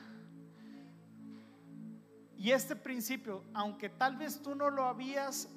[2.36, 5.48] Y este principio, aunque tal vez tú no lo habías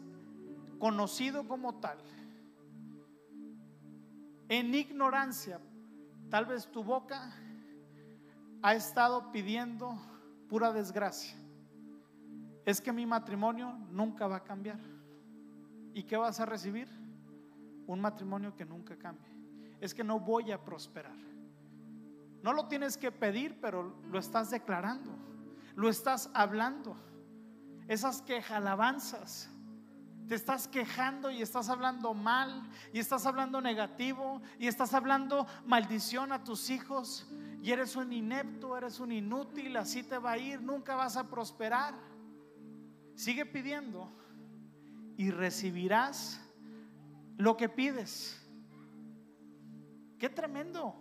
[0.78, 1.98] conocido como tal,
[4.48, 5.58] en ignorancia,
[6.30, 7.34] tal vez tu boca
[8.62, 10.00] ha estado pidiendo
[10.48, 11.34] pura desgracia.
[12.64, 14.78] Es que mi matrimonio nunca va a cambiar.
[15.94, 16.97] ¿Y qué vas a recibir?
[17.88, 19.32] Un matrimonio que nunca cambie.
[19.80, 21.16] Es que no voy a prosperar.
[22.42, 25.16] No lo tienes que pedir, pero lo estás declarando.
[25.74, 26.96] Lo estás hablando.
[27.88, 29.50] Esas alabanzas
[30.28, 36.32] Te estás quejando y estás hablando mal y estás hablando negativo y estás hablando maldición
[36.32, 37.26] a tus hijos
[37.62, 41.28] y eres un inepto, eres un inútil, así te va a ir, nunca vas a
[41.28, 41.94] prosperar.
[43.14, 44.12] Sigue pidiendo
[45.16, 46.47] y recibirás
[47.38, 48.38] lo que pides.
[50.18, 50.94] Qué tremendo.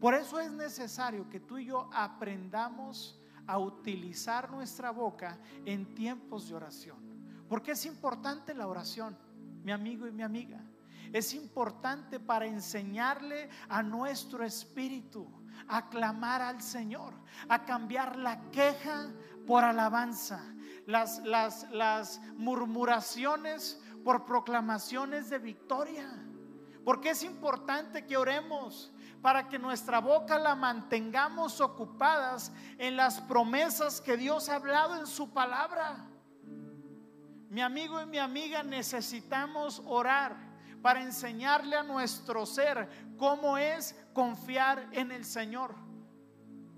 [0.00, 6.48] Por eso es necesario que tú y yo aprendamos a utilizar nuestra boca en tiempos
[6.48, 6.98] de oración.
[7.48, 9.16] Porque es importante la oración,
[9.62, 10.60] mi amigo y mi amiga.
[11.12, 15.28] Es importante para enseñarle a nuestro espíritu
[15.68, 17.14] a clamar al Señor,
[17.48, 19.12] a cambiar la queja
[19.46, 20.42] por alabanza,
[20.86, 26.08] las, las, las murmuraciones por proclamaciones de victoria.
[26.84, 34.00] Porque es importante que oremos para que nuestra boca la mantengamos ocupadas en las promesas
[34.00, 36.06] que Dios ha hablado en su palabra.
[37.50, 40.36] Mi amigo y mi amiga necesitamos orar
[40.80, 42.88] para enseñarle a nuestro ser
[43.18, 45.74] cómo es confiar en el Señor.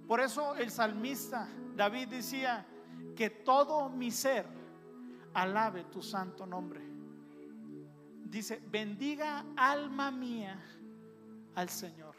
[0.06, 2.64] Por eso el salmista David decía
[3.14, 4.46] que todo mi ser
[5.34, 6.87] alabe tu santo nombre
[8.30, 10.60] dice, bendiga alma mía
[11.54, 12.14] al Señor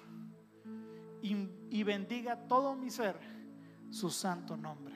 [1.21, 3.19] y, bendiga todo mi ser
[3.89, 4.95] su santo nombre.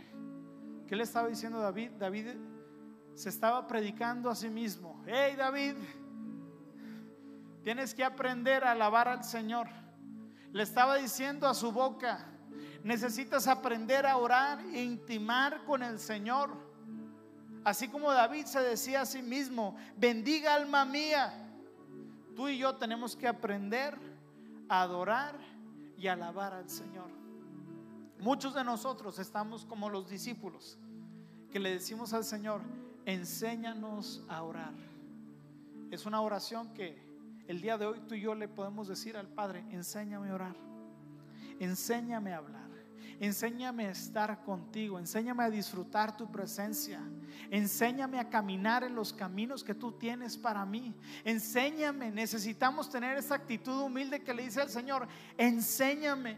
[0.87, 1.91] ¿Qué le estaba diciendo David?
[1.99, 2.27] David
[3.13, 5.03] se estaba predicando a sí mismo.
[5.05, 5.75] Hey David,
[7.63, 9.67] tienes que aprender a alabar al Señor.
[10.51, 12.27] Le estaba diciendo a su boca,
[12.83, 16.72] necesitas aprender a orar e intimar con el Señor.
[17.63, 21.33] Así como David se decía a sí mismo, bendiga alma mía.
[22.35, 23.97] Tú y yo tenemos que aprender
[24.67, 25.35] a adorar
[25.97, 27.09] y alabar al Señor.
[28.19, 30.77] Muchos de nosotros estamos como los discípulos
[31.51, 32.61] que le decimos al Señor,
[33.05, 34.73] enséñanos a orar.
[35.91, 36.97] Es una oración que
[37.47, 40.55] el día de hoy tú y yo le podemos decir al Padre, enséñame a orar,
[41.59, 42.62] enséñame a hablar,
[43.25, 46.99] enséñame a estar contigo, enséñame a disfrutar tu presencia,
[47.49, 50.93] enséñame a caminar en los caminos que tú tienes para mí,
[51.23, 55.07] enséñame, necesitamos tener esa actitud humilde que le dice al Señor,
[55.37, 56.37] enséñame.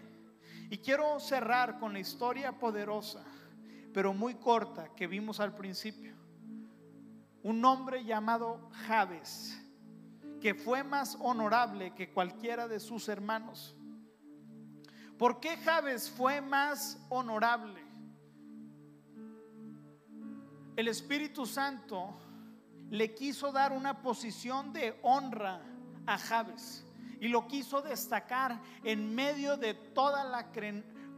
[0.69, 3.23] Y quiero cerrar con la historia poderosa,
[3.93, 6.15] pero muy corta que vimos al principio
[7.45, 9.55] un hombre llamado Javes,
[10.41, 13.75] que fue más honorable que cualquiera de sus hermanos.
[15.17, 17.81] ¿Por qué Javes fue más honorable?
[20.75, 22.13] El Espíritu Santo
[22.89, 25.61] le quiso dar una posición de honra
[26.05, 26.85] a Javes
[27.21, 30.51] y lo quiso destacar en medio de toda la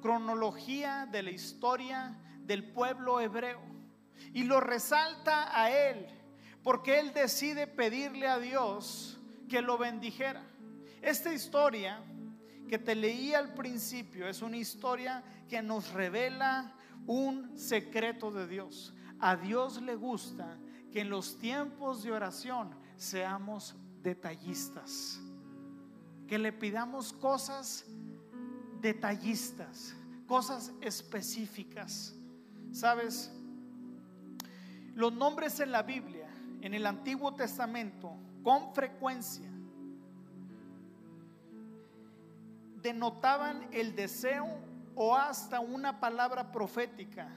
[0.02, 3.62] cronología de la historia del pueblo hebreo
[4.32, 6.08] y lo resalta a él
[6.62, 9.20] porque él decide pedirle a Dios
[9.50, 10.44] que lo bendijera.
[11.02, 12.04] Esta historia
[12.68, 16.74] que te leí al principio es una historia que nos revela
[17.06, 18.94] un secreto de Dios.
[19.20, 20.58] A Dios le gusta
[20.92, 25.20] que en los tiempos de oración seamos detallistas,
[26.28, 27.86] que le pidamos cosas
[28.82, 29.96] detallistas,
[30.28, 32.14] cosas específicas.
[32.72, 33.32] ¿Sabes?
[34.94, 36.30] Los nombres en la Biblia
[36.62, 38.14] en el Antiguo Testamento
[38.44, 39.50] con frecuencia
[42.82, 44.48] denotaban el deseo
[44.96, 47.30] o hasta una palabra profética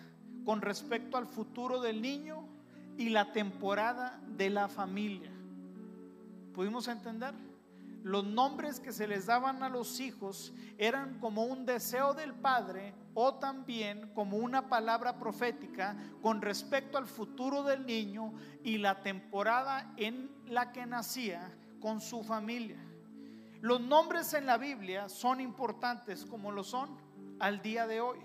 [0.44, 2.48] con respecto al futuro del niño
[2.96, 5.30] y la temporada de la familia.
[6.54, 7.34] ¿Pudimos entender?
[8.02, 12.94] Los nombres que se les daban a los hijos eran como un deseo del padre
[13.12, 18.32] o también como una palabra profética con respecto al futuro del niño
[18.64, 22.78] y la temporada en la que nacía con su familia.
[23.60, 26.96] Los nombres en la Biblia son importantes como lo son
[27.38, 28.18] al día de hoy.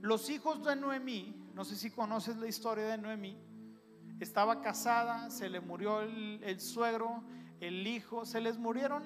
[0.00, 3.36] Los hijos de Noemí, no sé si conoces la historia de Noemí,
[4.20, 7.22] estaba casada, se le murió el, el suegro,
[7.60, 9.02] el hijo, se les murieron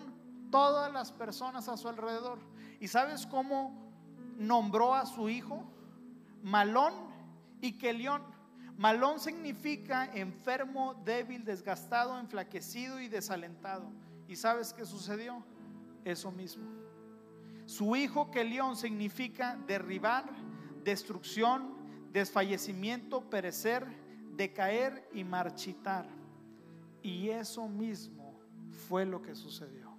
[0.51, 2.39] todas las personas a su alrededor.
[2.81, 3.91] ¿Y sabes cómo
[4.37, 5.65] nombró a su hijo
[6.43, 6.95] Malón
[7.61, 8.23] y Kelión.
[8.77, 13.85] Malón significa enfermo, débil, desgastado, enflaquecido y desalentado.
[14.27, 15.45] ¿Y sabes qué sucedió?
[16.05, 16.65] Eso mismo.
[17.67, 20.25] Su hijo Kelión significa derribar,
[20.83, 21.75] destrucción,
[22.13, 23.87] desfallecimiento, perecer,
[24.37, 26.09] decaer y marchitar.
[27.03, 28.41] Y eso mismo
[28.89, 29.91] fue lo que sucedió.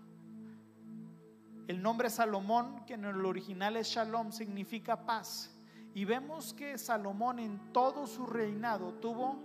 [1.68, 5.56] El nombre Salomón, que en el original es Shalom, significa paz.
[5.93, 9.41] Y vemos que Salomón en todo su reinado tuvo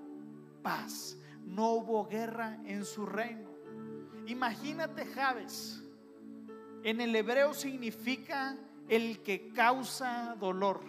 [0.63, 1.17] paz.
[1.45, 3.49] No hubo guerra en su reino.
[4.27, 5.86] Imagínate Javes.
[6.87, 8.55] En el hebreo significa
[8.89, 10.81] el que causa dolor.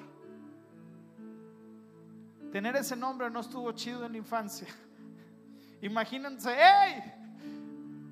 [2.51, 4.67] Tener ese nombre no estuvo chido en la infancia.
[5.81, 7.01] Imagínense, ¡hey!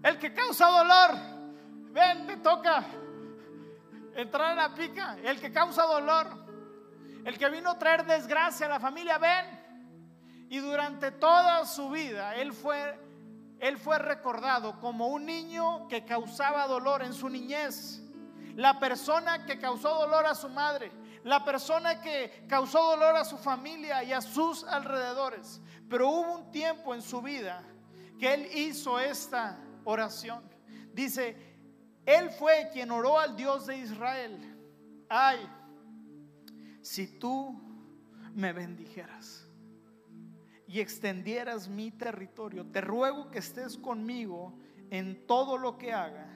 [0.02, 1.12] El que causa dolor.
[1.92, 2.84] Ven, te toca
[4.16, 6.26] entrar en la pica, el que causa dolor,
[7.24, 10.48] el que vino a traer desgracia a la familia, ven.
[10.50, 13.05] Y durante toda su vida él fue
[13.60, 18.02] él fue recordado como un niño que causaba dolor en su niñez.
[18.56, 20.92] La persona que causó dolor a su madre,
[21.24, 25.62] la persona que causó dolor a su familia y a sus alrededores.
[25.90, 27.64] Pero hubo un tiempo en su vida
[28.20, 30.44] que él hizo esta oración.
[30.94, 31.36] Dice,
[32.06, 34.40] él fue quien oró al Dios de Israel.
[35.10, 35.40] Ay,
[36.82, 37.62] si tú
[38.34, 39.45] me bendijeras
[40.68, 44.58] y extendieras mi territorio, te ruego que estés conmigo
[44.90, 46.28] en todo lo que haga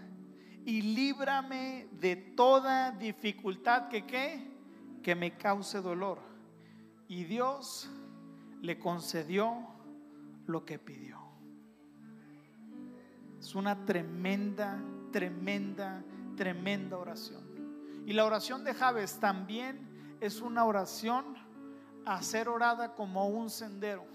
[0.65, 4.49] y líbrame de toda dificultad que
[5.01, 6.19] que me cause dolor.
[7.07, 7.89] Y Dios
[8.61, 9.67] le concedió
[10.45, 11.17] lo que pidió.
[13.39, 14.79] Es una tremenda
[15.11, 16.03] tremenda,
[16.35, 17.43] tremenda oración.
[18.05, 21.35] Y la oración de Javes también es una oración
[22.05, 24.05] a ser orada como un sendero.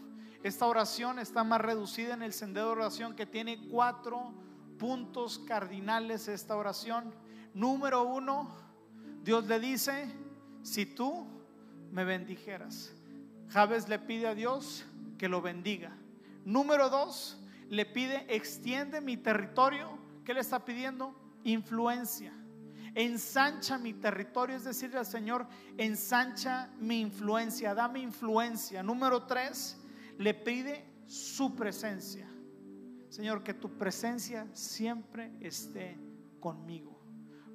[0.44, 4.30] Esta oración está más reducida en el sendero de oración que tiene cuatro
[4.78, 7.14] puntos cardinales esta oración.
[7.54, 8.54] Número uno,
[9.22, 10.06] Dios le dice,
[10.62, 11.26] si tú
[11.90, 12.92] me bendijeras.
[13.48, 14.84] Javes le pide a Dios
[15.16, 15.96] que lo bendiga.
[16.44, 17.40] Número dos,
[17.70, 19.96] le pide, extiende mi territorio.
[20.26, 21.14] ¿Qué le está pidiendo?
[21.44, 22.34] Influencia.
[22.94, 25.46] Ensancha mi territorio, es decirle al Señor,
[25.78, 28.82] ensancha mi influencia, dame influencia.
[28.82, 29.80] Número tres,
[30.18, 32.28] le pide su presencia.
[33.08, 35.98] Señor, que tu presencia siempre esté
[36.40, 36.98] conmigo.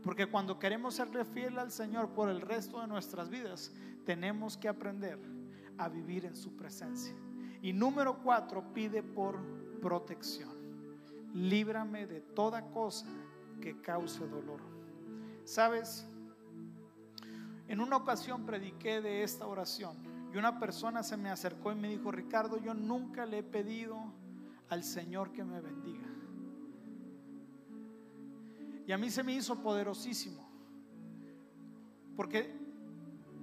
[0.04, 3.74] Porque cuando queremos serle fiel al Señor por el resto de nuestras vidas,
[4.06, 5.20] tenemos que aprender
[5.78, 7.14] a vivir en su presencia.
[7.62, 9.38] Y número cuatro, pide por
[9.82, 10.58] protección.
[11.34, 13.08] Líbrame de toda cosa
[13.62, 14.62] que cause dolor.
[15.44, 16.08] Sabes,
[17.68, 21.90] en una ocasión prediqué de esta oración y una persona se me acercó y me
[21.90, 23.98] dijo, Ricardo, yo nunca le he pedido
[24.70, 26.08] al Señor que me bendiga.
[28.86, 30.48] Y a mí se me hizo poderosísimo.
[32.16, 32.60] Porque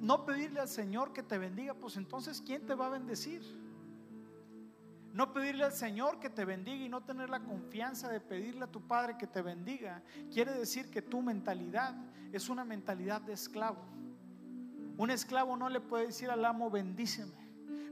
[0.01, 3.43] no pedirle al Señor que te bendiga, pues entonces ¿quién te va a bendecir?
[5.13, 8.71] No pedirle al Señor que te bendiga y no tener la confianza de pedirle a
[8.71, 11.97] tu Padre que te bendiga, quiere decir que tu mentalidad
[12.33, 13.83] es una mentalidad de esclavo.
[14.97, 17.49] Un esclavo no le puede decir al amo bendíceme,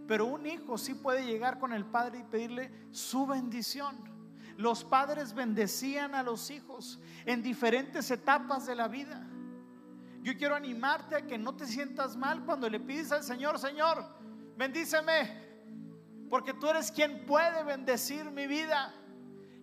[0.06, 4.14] pero un hijo sí puede llegar con el Padre y pedirle su bendición.
[4.56, 9.26] Los padres bendecían a los hijos en diferentes etapas de la vida.
[10.22, 14.04] Yo quiero animarte a que no te sientas mal cuando le pides al Señor, Señor,
[14.56, 15.42] bendíceme,
[16.30, 18.94] porque tú eres quien puede bendecir mi vida.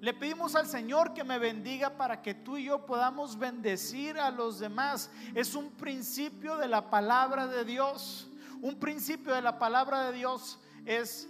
[0.01, 4.31] Le pedimos al Señor que me bendiga para que tú y yo podamos bendecir a
[4.31, 5.11] los demás.
[5.35, 8.27] Es un principio de la palabra de Dios.
[8.63, 11.29] Un principio de la palabra de Dios es,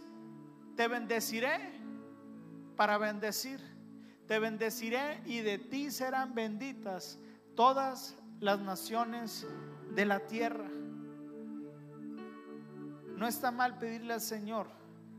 [0.78, 1.82] te bendeciré
[2.78, 3.60] para bendecir.
[4.26, 7.20] Te bendeciré y de ti serán benditas
[7.56, 9.46] todas las naciones
[9.94, 10.70] de la tierra.
[13.18, 14.68] No está mal pedirle al Señor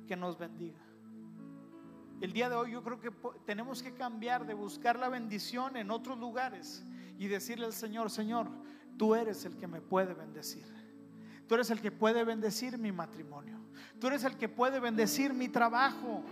[0.09, 0.82] que nos bendiga.
[2.23, 3.11] El día de hoy yo creo que
[3.45, 6.85] tenemos que cambiar de buscar la bendición en otros lugares
[7.19, 8.47] y decirle al Señor, Señor,
[8.97, 10.65] tú eres el que me puede bendecir.
[11.49, 13.59] Tú eres el que puede bendecir mi matrimonio.
[13.99, 16.23] Tú eres el que puede bendecir mi trabajo.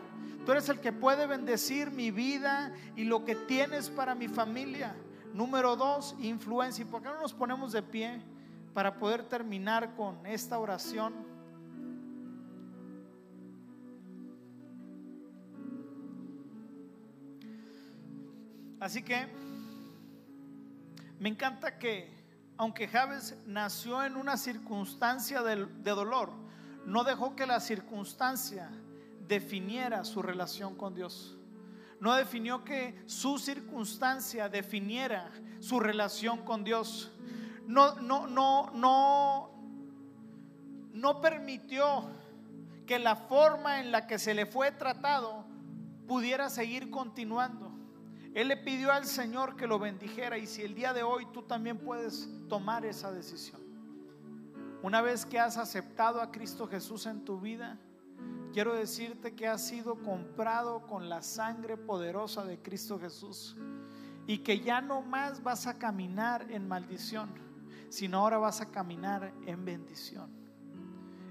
[0.47, 4.95] Tú eres el que puede bendecir mi vida y lo que tienes para mi familia.
[5.35, 6.85] Número dos, influencia.
[6.85, 8.23] ¿Y por qué no nos ponemos de pie
[8.75, 11.40] para poder terminar con esta oración?
[18.81, 19.27] Así que
[21.19, 22.11] me encanta que,
[22.57, 26.33] aunque Javes nació en una circunstancia de, de dolor,
[26.87, 28.71] no dejó que la circunstancia
[29.29, 31.37] definiera su relación con Dios.
[32.01, 37.13] No definió que su circunstancia definiera su relación con Dios.
[37.67, 39.51] No, no, no, no,
[40.95, 42.11] no permitió
[42.87, 45.45] que la forma en la que se le fue tratado
[46.09, 47.70] pudiera seguir continuando.
[48.35, 51.43] Él le pidió al Señor que lo bendijera y si el día de hoy tú
[51.43, 53.61] también puedes tomar esa decisión.
[54.83, 57.79] Una vez que has aceptado a Cristo Jesús en tu vida,
[58.53, 63.57] quiero decirte que has sido comprado con la sangre poderosa de Cristo Jesús
[64.27, 67.31] y que ya no más vas a caminar en maldición,
[67.89, 70.31] sino ahora vas a caminar en bendición.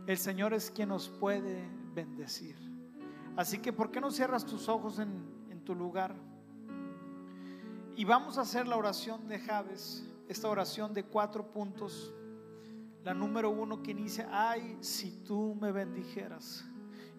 [0.06, 2.58] El Señor es quien nos puede bendecir.
[3.38, 6.14] Así que, ¿por qué no cierras tus ojos en, en tu lugar?
[8.00, 12.14] Y vamos a hacer la oración de Javes, esta oración de cuatro puntos.
[13.04, 16.64] La número uno que inicia, ay, si tú me bendijeras.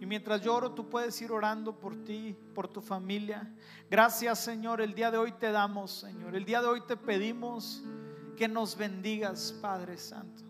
[0.01, 3.55] Y mientras lloro, tú puedes ir orando por ti, por tu familia.
[3.91, 4.81] Gracias, Señor.
[4.81, 6.35] El día de hoy te damos, Señor.
[6.35, 7.83] El día de hoy te pedimos
[8.39, 10.45] que nos bendigas, Padre Santo.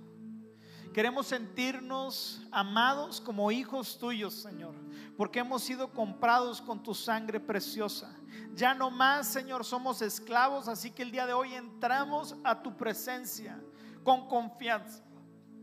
[0.95, 4.77] Queremos sentirnos amados como hijos tuyos, Señor,
[5.21, 8.11] porque hemos sido comprados con tu sangre preciosa.
[8.55, 12.75] Ya no más, Señor, somos esclavos, así que el día de hoy entramos a tu
[12.75, 13.63] presencia
[14.03, 15.03] con confianza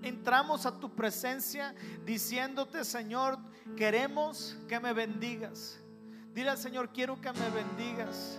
[0.03, 1.73] entramos a tu presencia
[2.05, 3.39] diciéndote, Señor,
[3.75, 5.79] queremos que me bendigas.
[6.35, 8.37] Dile al Señor, quiero que me bendigas.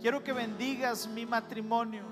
[0.00, 2.04] Quiero que bendigas mi matrimonio.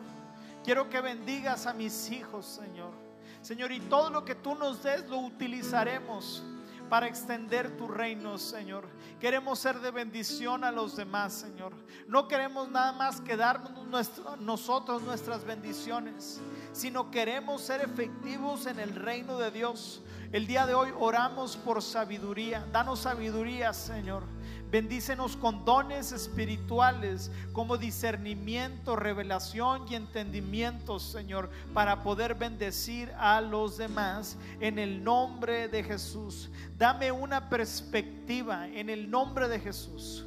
[0.62, 2.92] Quiero que bendigas a mis hijos, Señor.
[3.40, 6.44] Señor, y todo lo que tú nos des lo utilizaremos
[6.92, 8.84] para extender tu reino, Señor.
[9.18, 11.72] Queremos ser de bendición a los demás, Señor.
[12.06, 16.38] No queremos nada más quedarnos nosotros nuestras bendiciones,
[16.74, 20.02] sino queremos ser efectivos en el reino de Dios.
[20.32, 22.66] El día de hoy oramos por sabiduría.
[22.72, 24.24] Danos sabiduría, Señor.
[24.72, 33.76] Bendícenos con dones espirituales como discernimiento, revelación y entendimiento, Señor, para poder bendecir a los
[33.76, 36.48] demás en el nombre de Jesús.
[36.78, 40.24] Dame una perspectiva en el nombre de Jesús.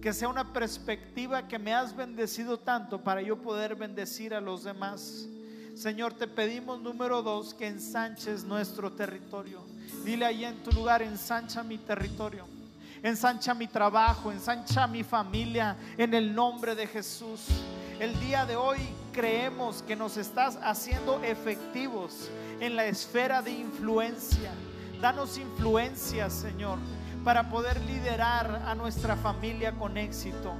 [0.00, 4.64] Que sea una perspectiva que me has bendecido tanto para yo poder bendecir a los
[4.64, 5.28] demás.
[5.74, 9.60] Señor, te pedimos número dos, que ensanches nuestro territorio.
[10.06, 12.53] Dile ahí en tu lugar, ensancha mi territorio
[13.04, 17.46] ensancha mi trabajo, ensancha mi familia en el nombre de Jesús.
[18.00, 18.78] El día de hoy
[19.12, 22.30] creemos que nos estás haciendo efectivos
[22.60, 24.50] en la esfera de influencia.
[25.02, 26.78] Danos influencia, Señor,
[27.22, 30.54] para poder liderar a nuestra familia con éxito.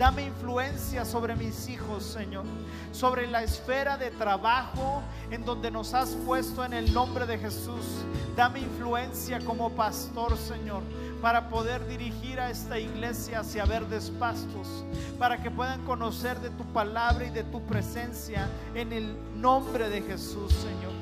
[0.00, 2.46] Dame influencia sobre mis hijos, Señor,
[2.90, 7.84] sobre la esfera de trabajo en donde nos has puesto en el nombre de Jesús.
[8.34, 10.82] Dame influencia como pastor, Señor,
[11.20, 14.86] para poder dirigir a esta iglesia hacia verdes pastos,
[15.18, 20.00] para que puedan conocer de tu palabra y de tu presencia en el nombre de
[20.00, 20.94] Jesús, Señor.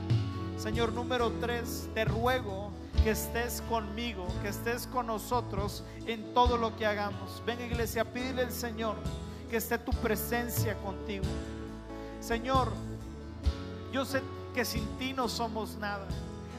[0.57, 2.68] Señor número tres, te ruego
[3.03, 7.43] que estés conmigo, que estés con nosotros en todo lo que hagamos.
[7.47, 8.97] Ven iglesia, pídele al Señor
[9.49, 11.25] que esté tu presencia contigo.
[12.21, 12.73] Señor,
[13.93, 14.23] yo sé
[14.55, 16.07] que sin ti no somos nada.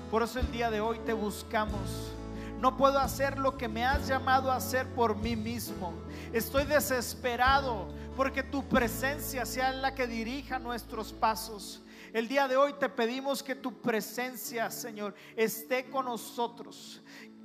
[0.09, 2.13] Por eso el día de hoy te buscamos.
[2.59, 5.93] No puedo hacer lo que me has llamado a hacer por mí mismo.
[6.33, 7.87] Estoy desesperado
[8.17, 11.81] porque tu presencia sea la que dirija nuestros pasos.
[12.13, 17.01] El día de hoy te pedimos que tu presencia, Señor, esté con nosotros.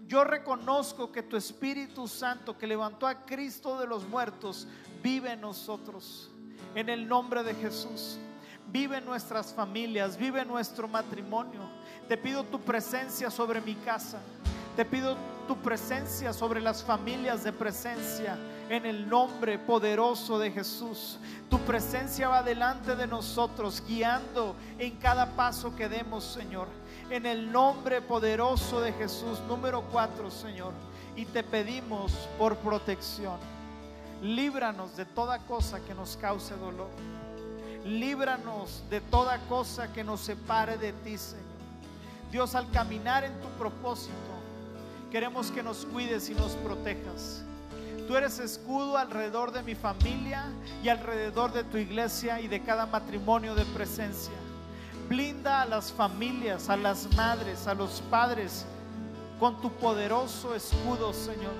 [0.06, 4.66] Yo reconozco que tu Espíritu Santo que levantó a Cristo de los muertos
[5.02, 6.30] vive en nosotros.
[6.74, 8.18] En el nombre de Jesús.
[8.66, 11.60] Vive en nuestras familias, vive en nuestro matrimonio.
[12.08, 14.20] Te pido tu presencia sobre mi casa.
[14.76, 18.36] Te pido tu presencia sobre las familias de presencia
[18.68, 21.18] en el nombre poderoso de Jesús.
[21.48, 26.68] Tu presencia va delante de nosotros, guiando en cada paso que demos, Señor.
[27.10, 30.72] En el nombre poderoso de Jesús, número cuatro, Señor.
[31.16, 33.38] Y te pedimos por protección.
[34.22, 36.90] Líbranos de toda cosa que nos cause dolor.
[37.84, 41.44] Líbranos de toda cosa que nos separe de ti, Señor.
[42.32, 44.34] Dios, al caminar en tu propósito,
[45.14, 47.44] Queremos que nos cuides y nos protejas.
[48.06, 50.44] Tú eres escudo alrededor de mi familia
[50.82, 54.34] y alrededor de tu iglesia y de cada matrimonio de presencia.
[55.08, 58.66] Blinda a las familias, a las madres, a los padres
[59.40, 61.52] con tu poderoso escudo, Señor.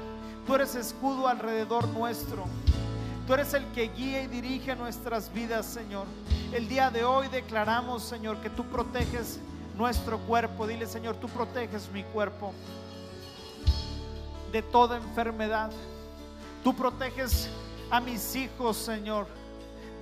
[0.47, 2.45] Tú eres escudo alrededor nuestro.
[3.27, 6.07] Tú eres el que guía y dirige nuestras vidas, Señor.
[6.53, 9.41] El día de hoy declaramos, Señor, que tú proteges
[9.77, 10.67] nuestro cuerpo.
[10.67, 12.53] Dile, Señor, tú proteges mi cuerpo
[14.53, 15.71] de toda enfermedad.
[16.65, 17.51] Tú proteges
[17.91, 19.27] a mis hijos, Señor,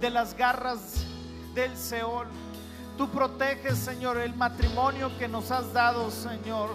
[0.00, 1.04] de las garras
[1.54, 2.28] del Seol.
[2.96, 6.70] Tú proteges, Señor, el matrimonio que nos has dado, Señor,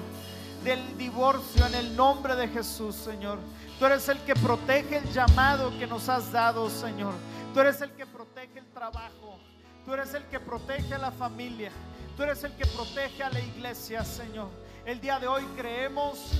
[0.66, 3.40] del divorcio en el nombre de Jesús, Señor.
[3.80, 7.14] Tú eres el que protege el llamado que nos has dado, Señor.
[7.54, 9.40] Tú eres el que protege el trabajo.
[9.86, 11.72] Tú eres el que protege a la familia.
[12.18, 14.50] Tú eres el que protege a la iglesia, Señor.
[14.86, 16.32] El día de hoy creemos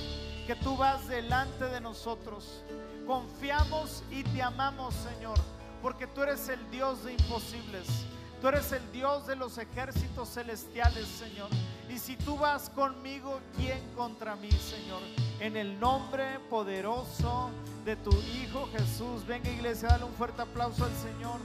[0.46, 2.64] que tú vas delante de nosotros.
[3.08, 5.38] Confiamos y te amamos, Señor,
[5.82, 7.88] porque tú eres el Dios de imposibles.
[8.42, 11.50] Tú eres el Dios de los ejércitos celestiales, Señor.
[11.90, 15.02] Y si tú vas conmigo, ¿quién contra mí, Señor?
[15.40, 17.50] En el nombre poderoso
[17.86, 19.26] de tu Hijo Jesús.
[19.26, 21.40] Venga iglesia, dale un fuerte aplauso al Señor.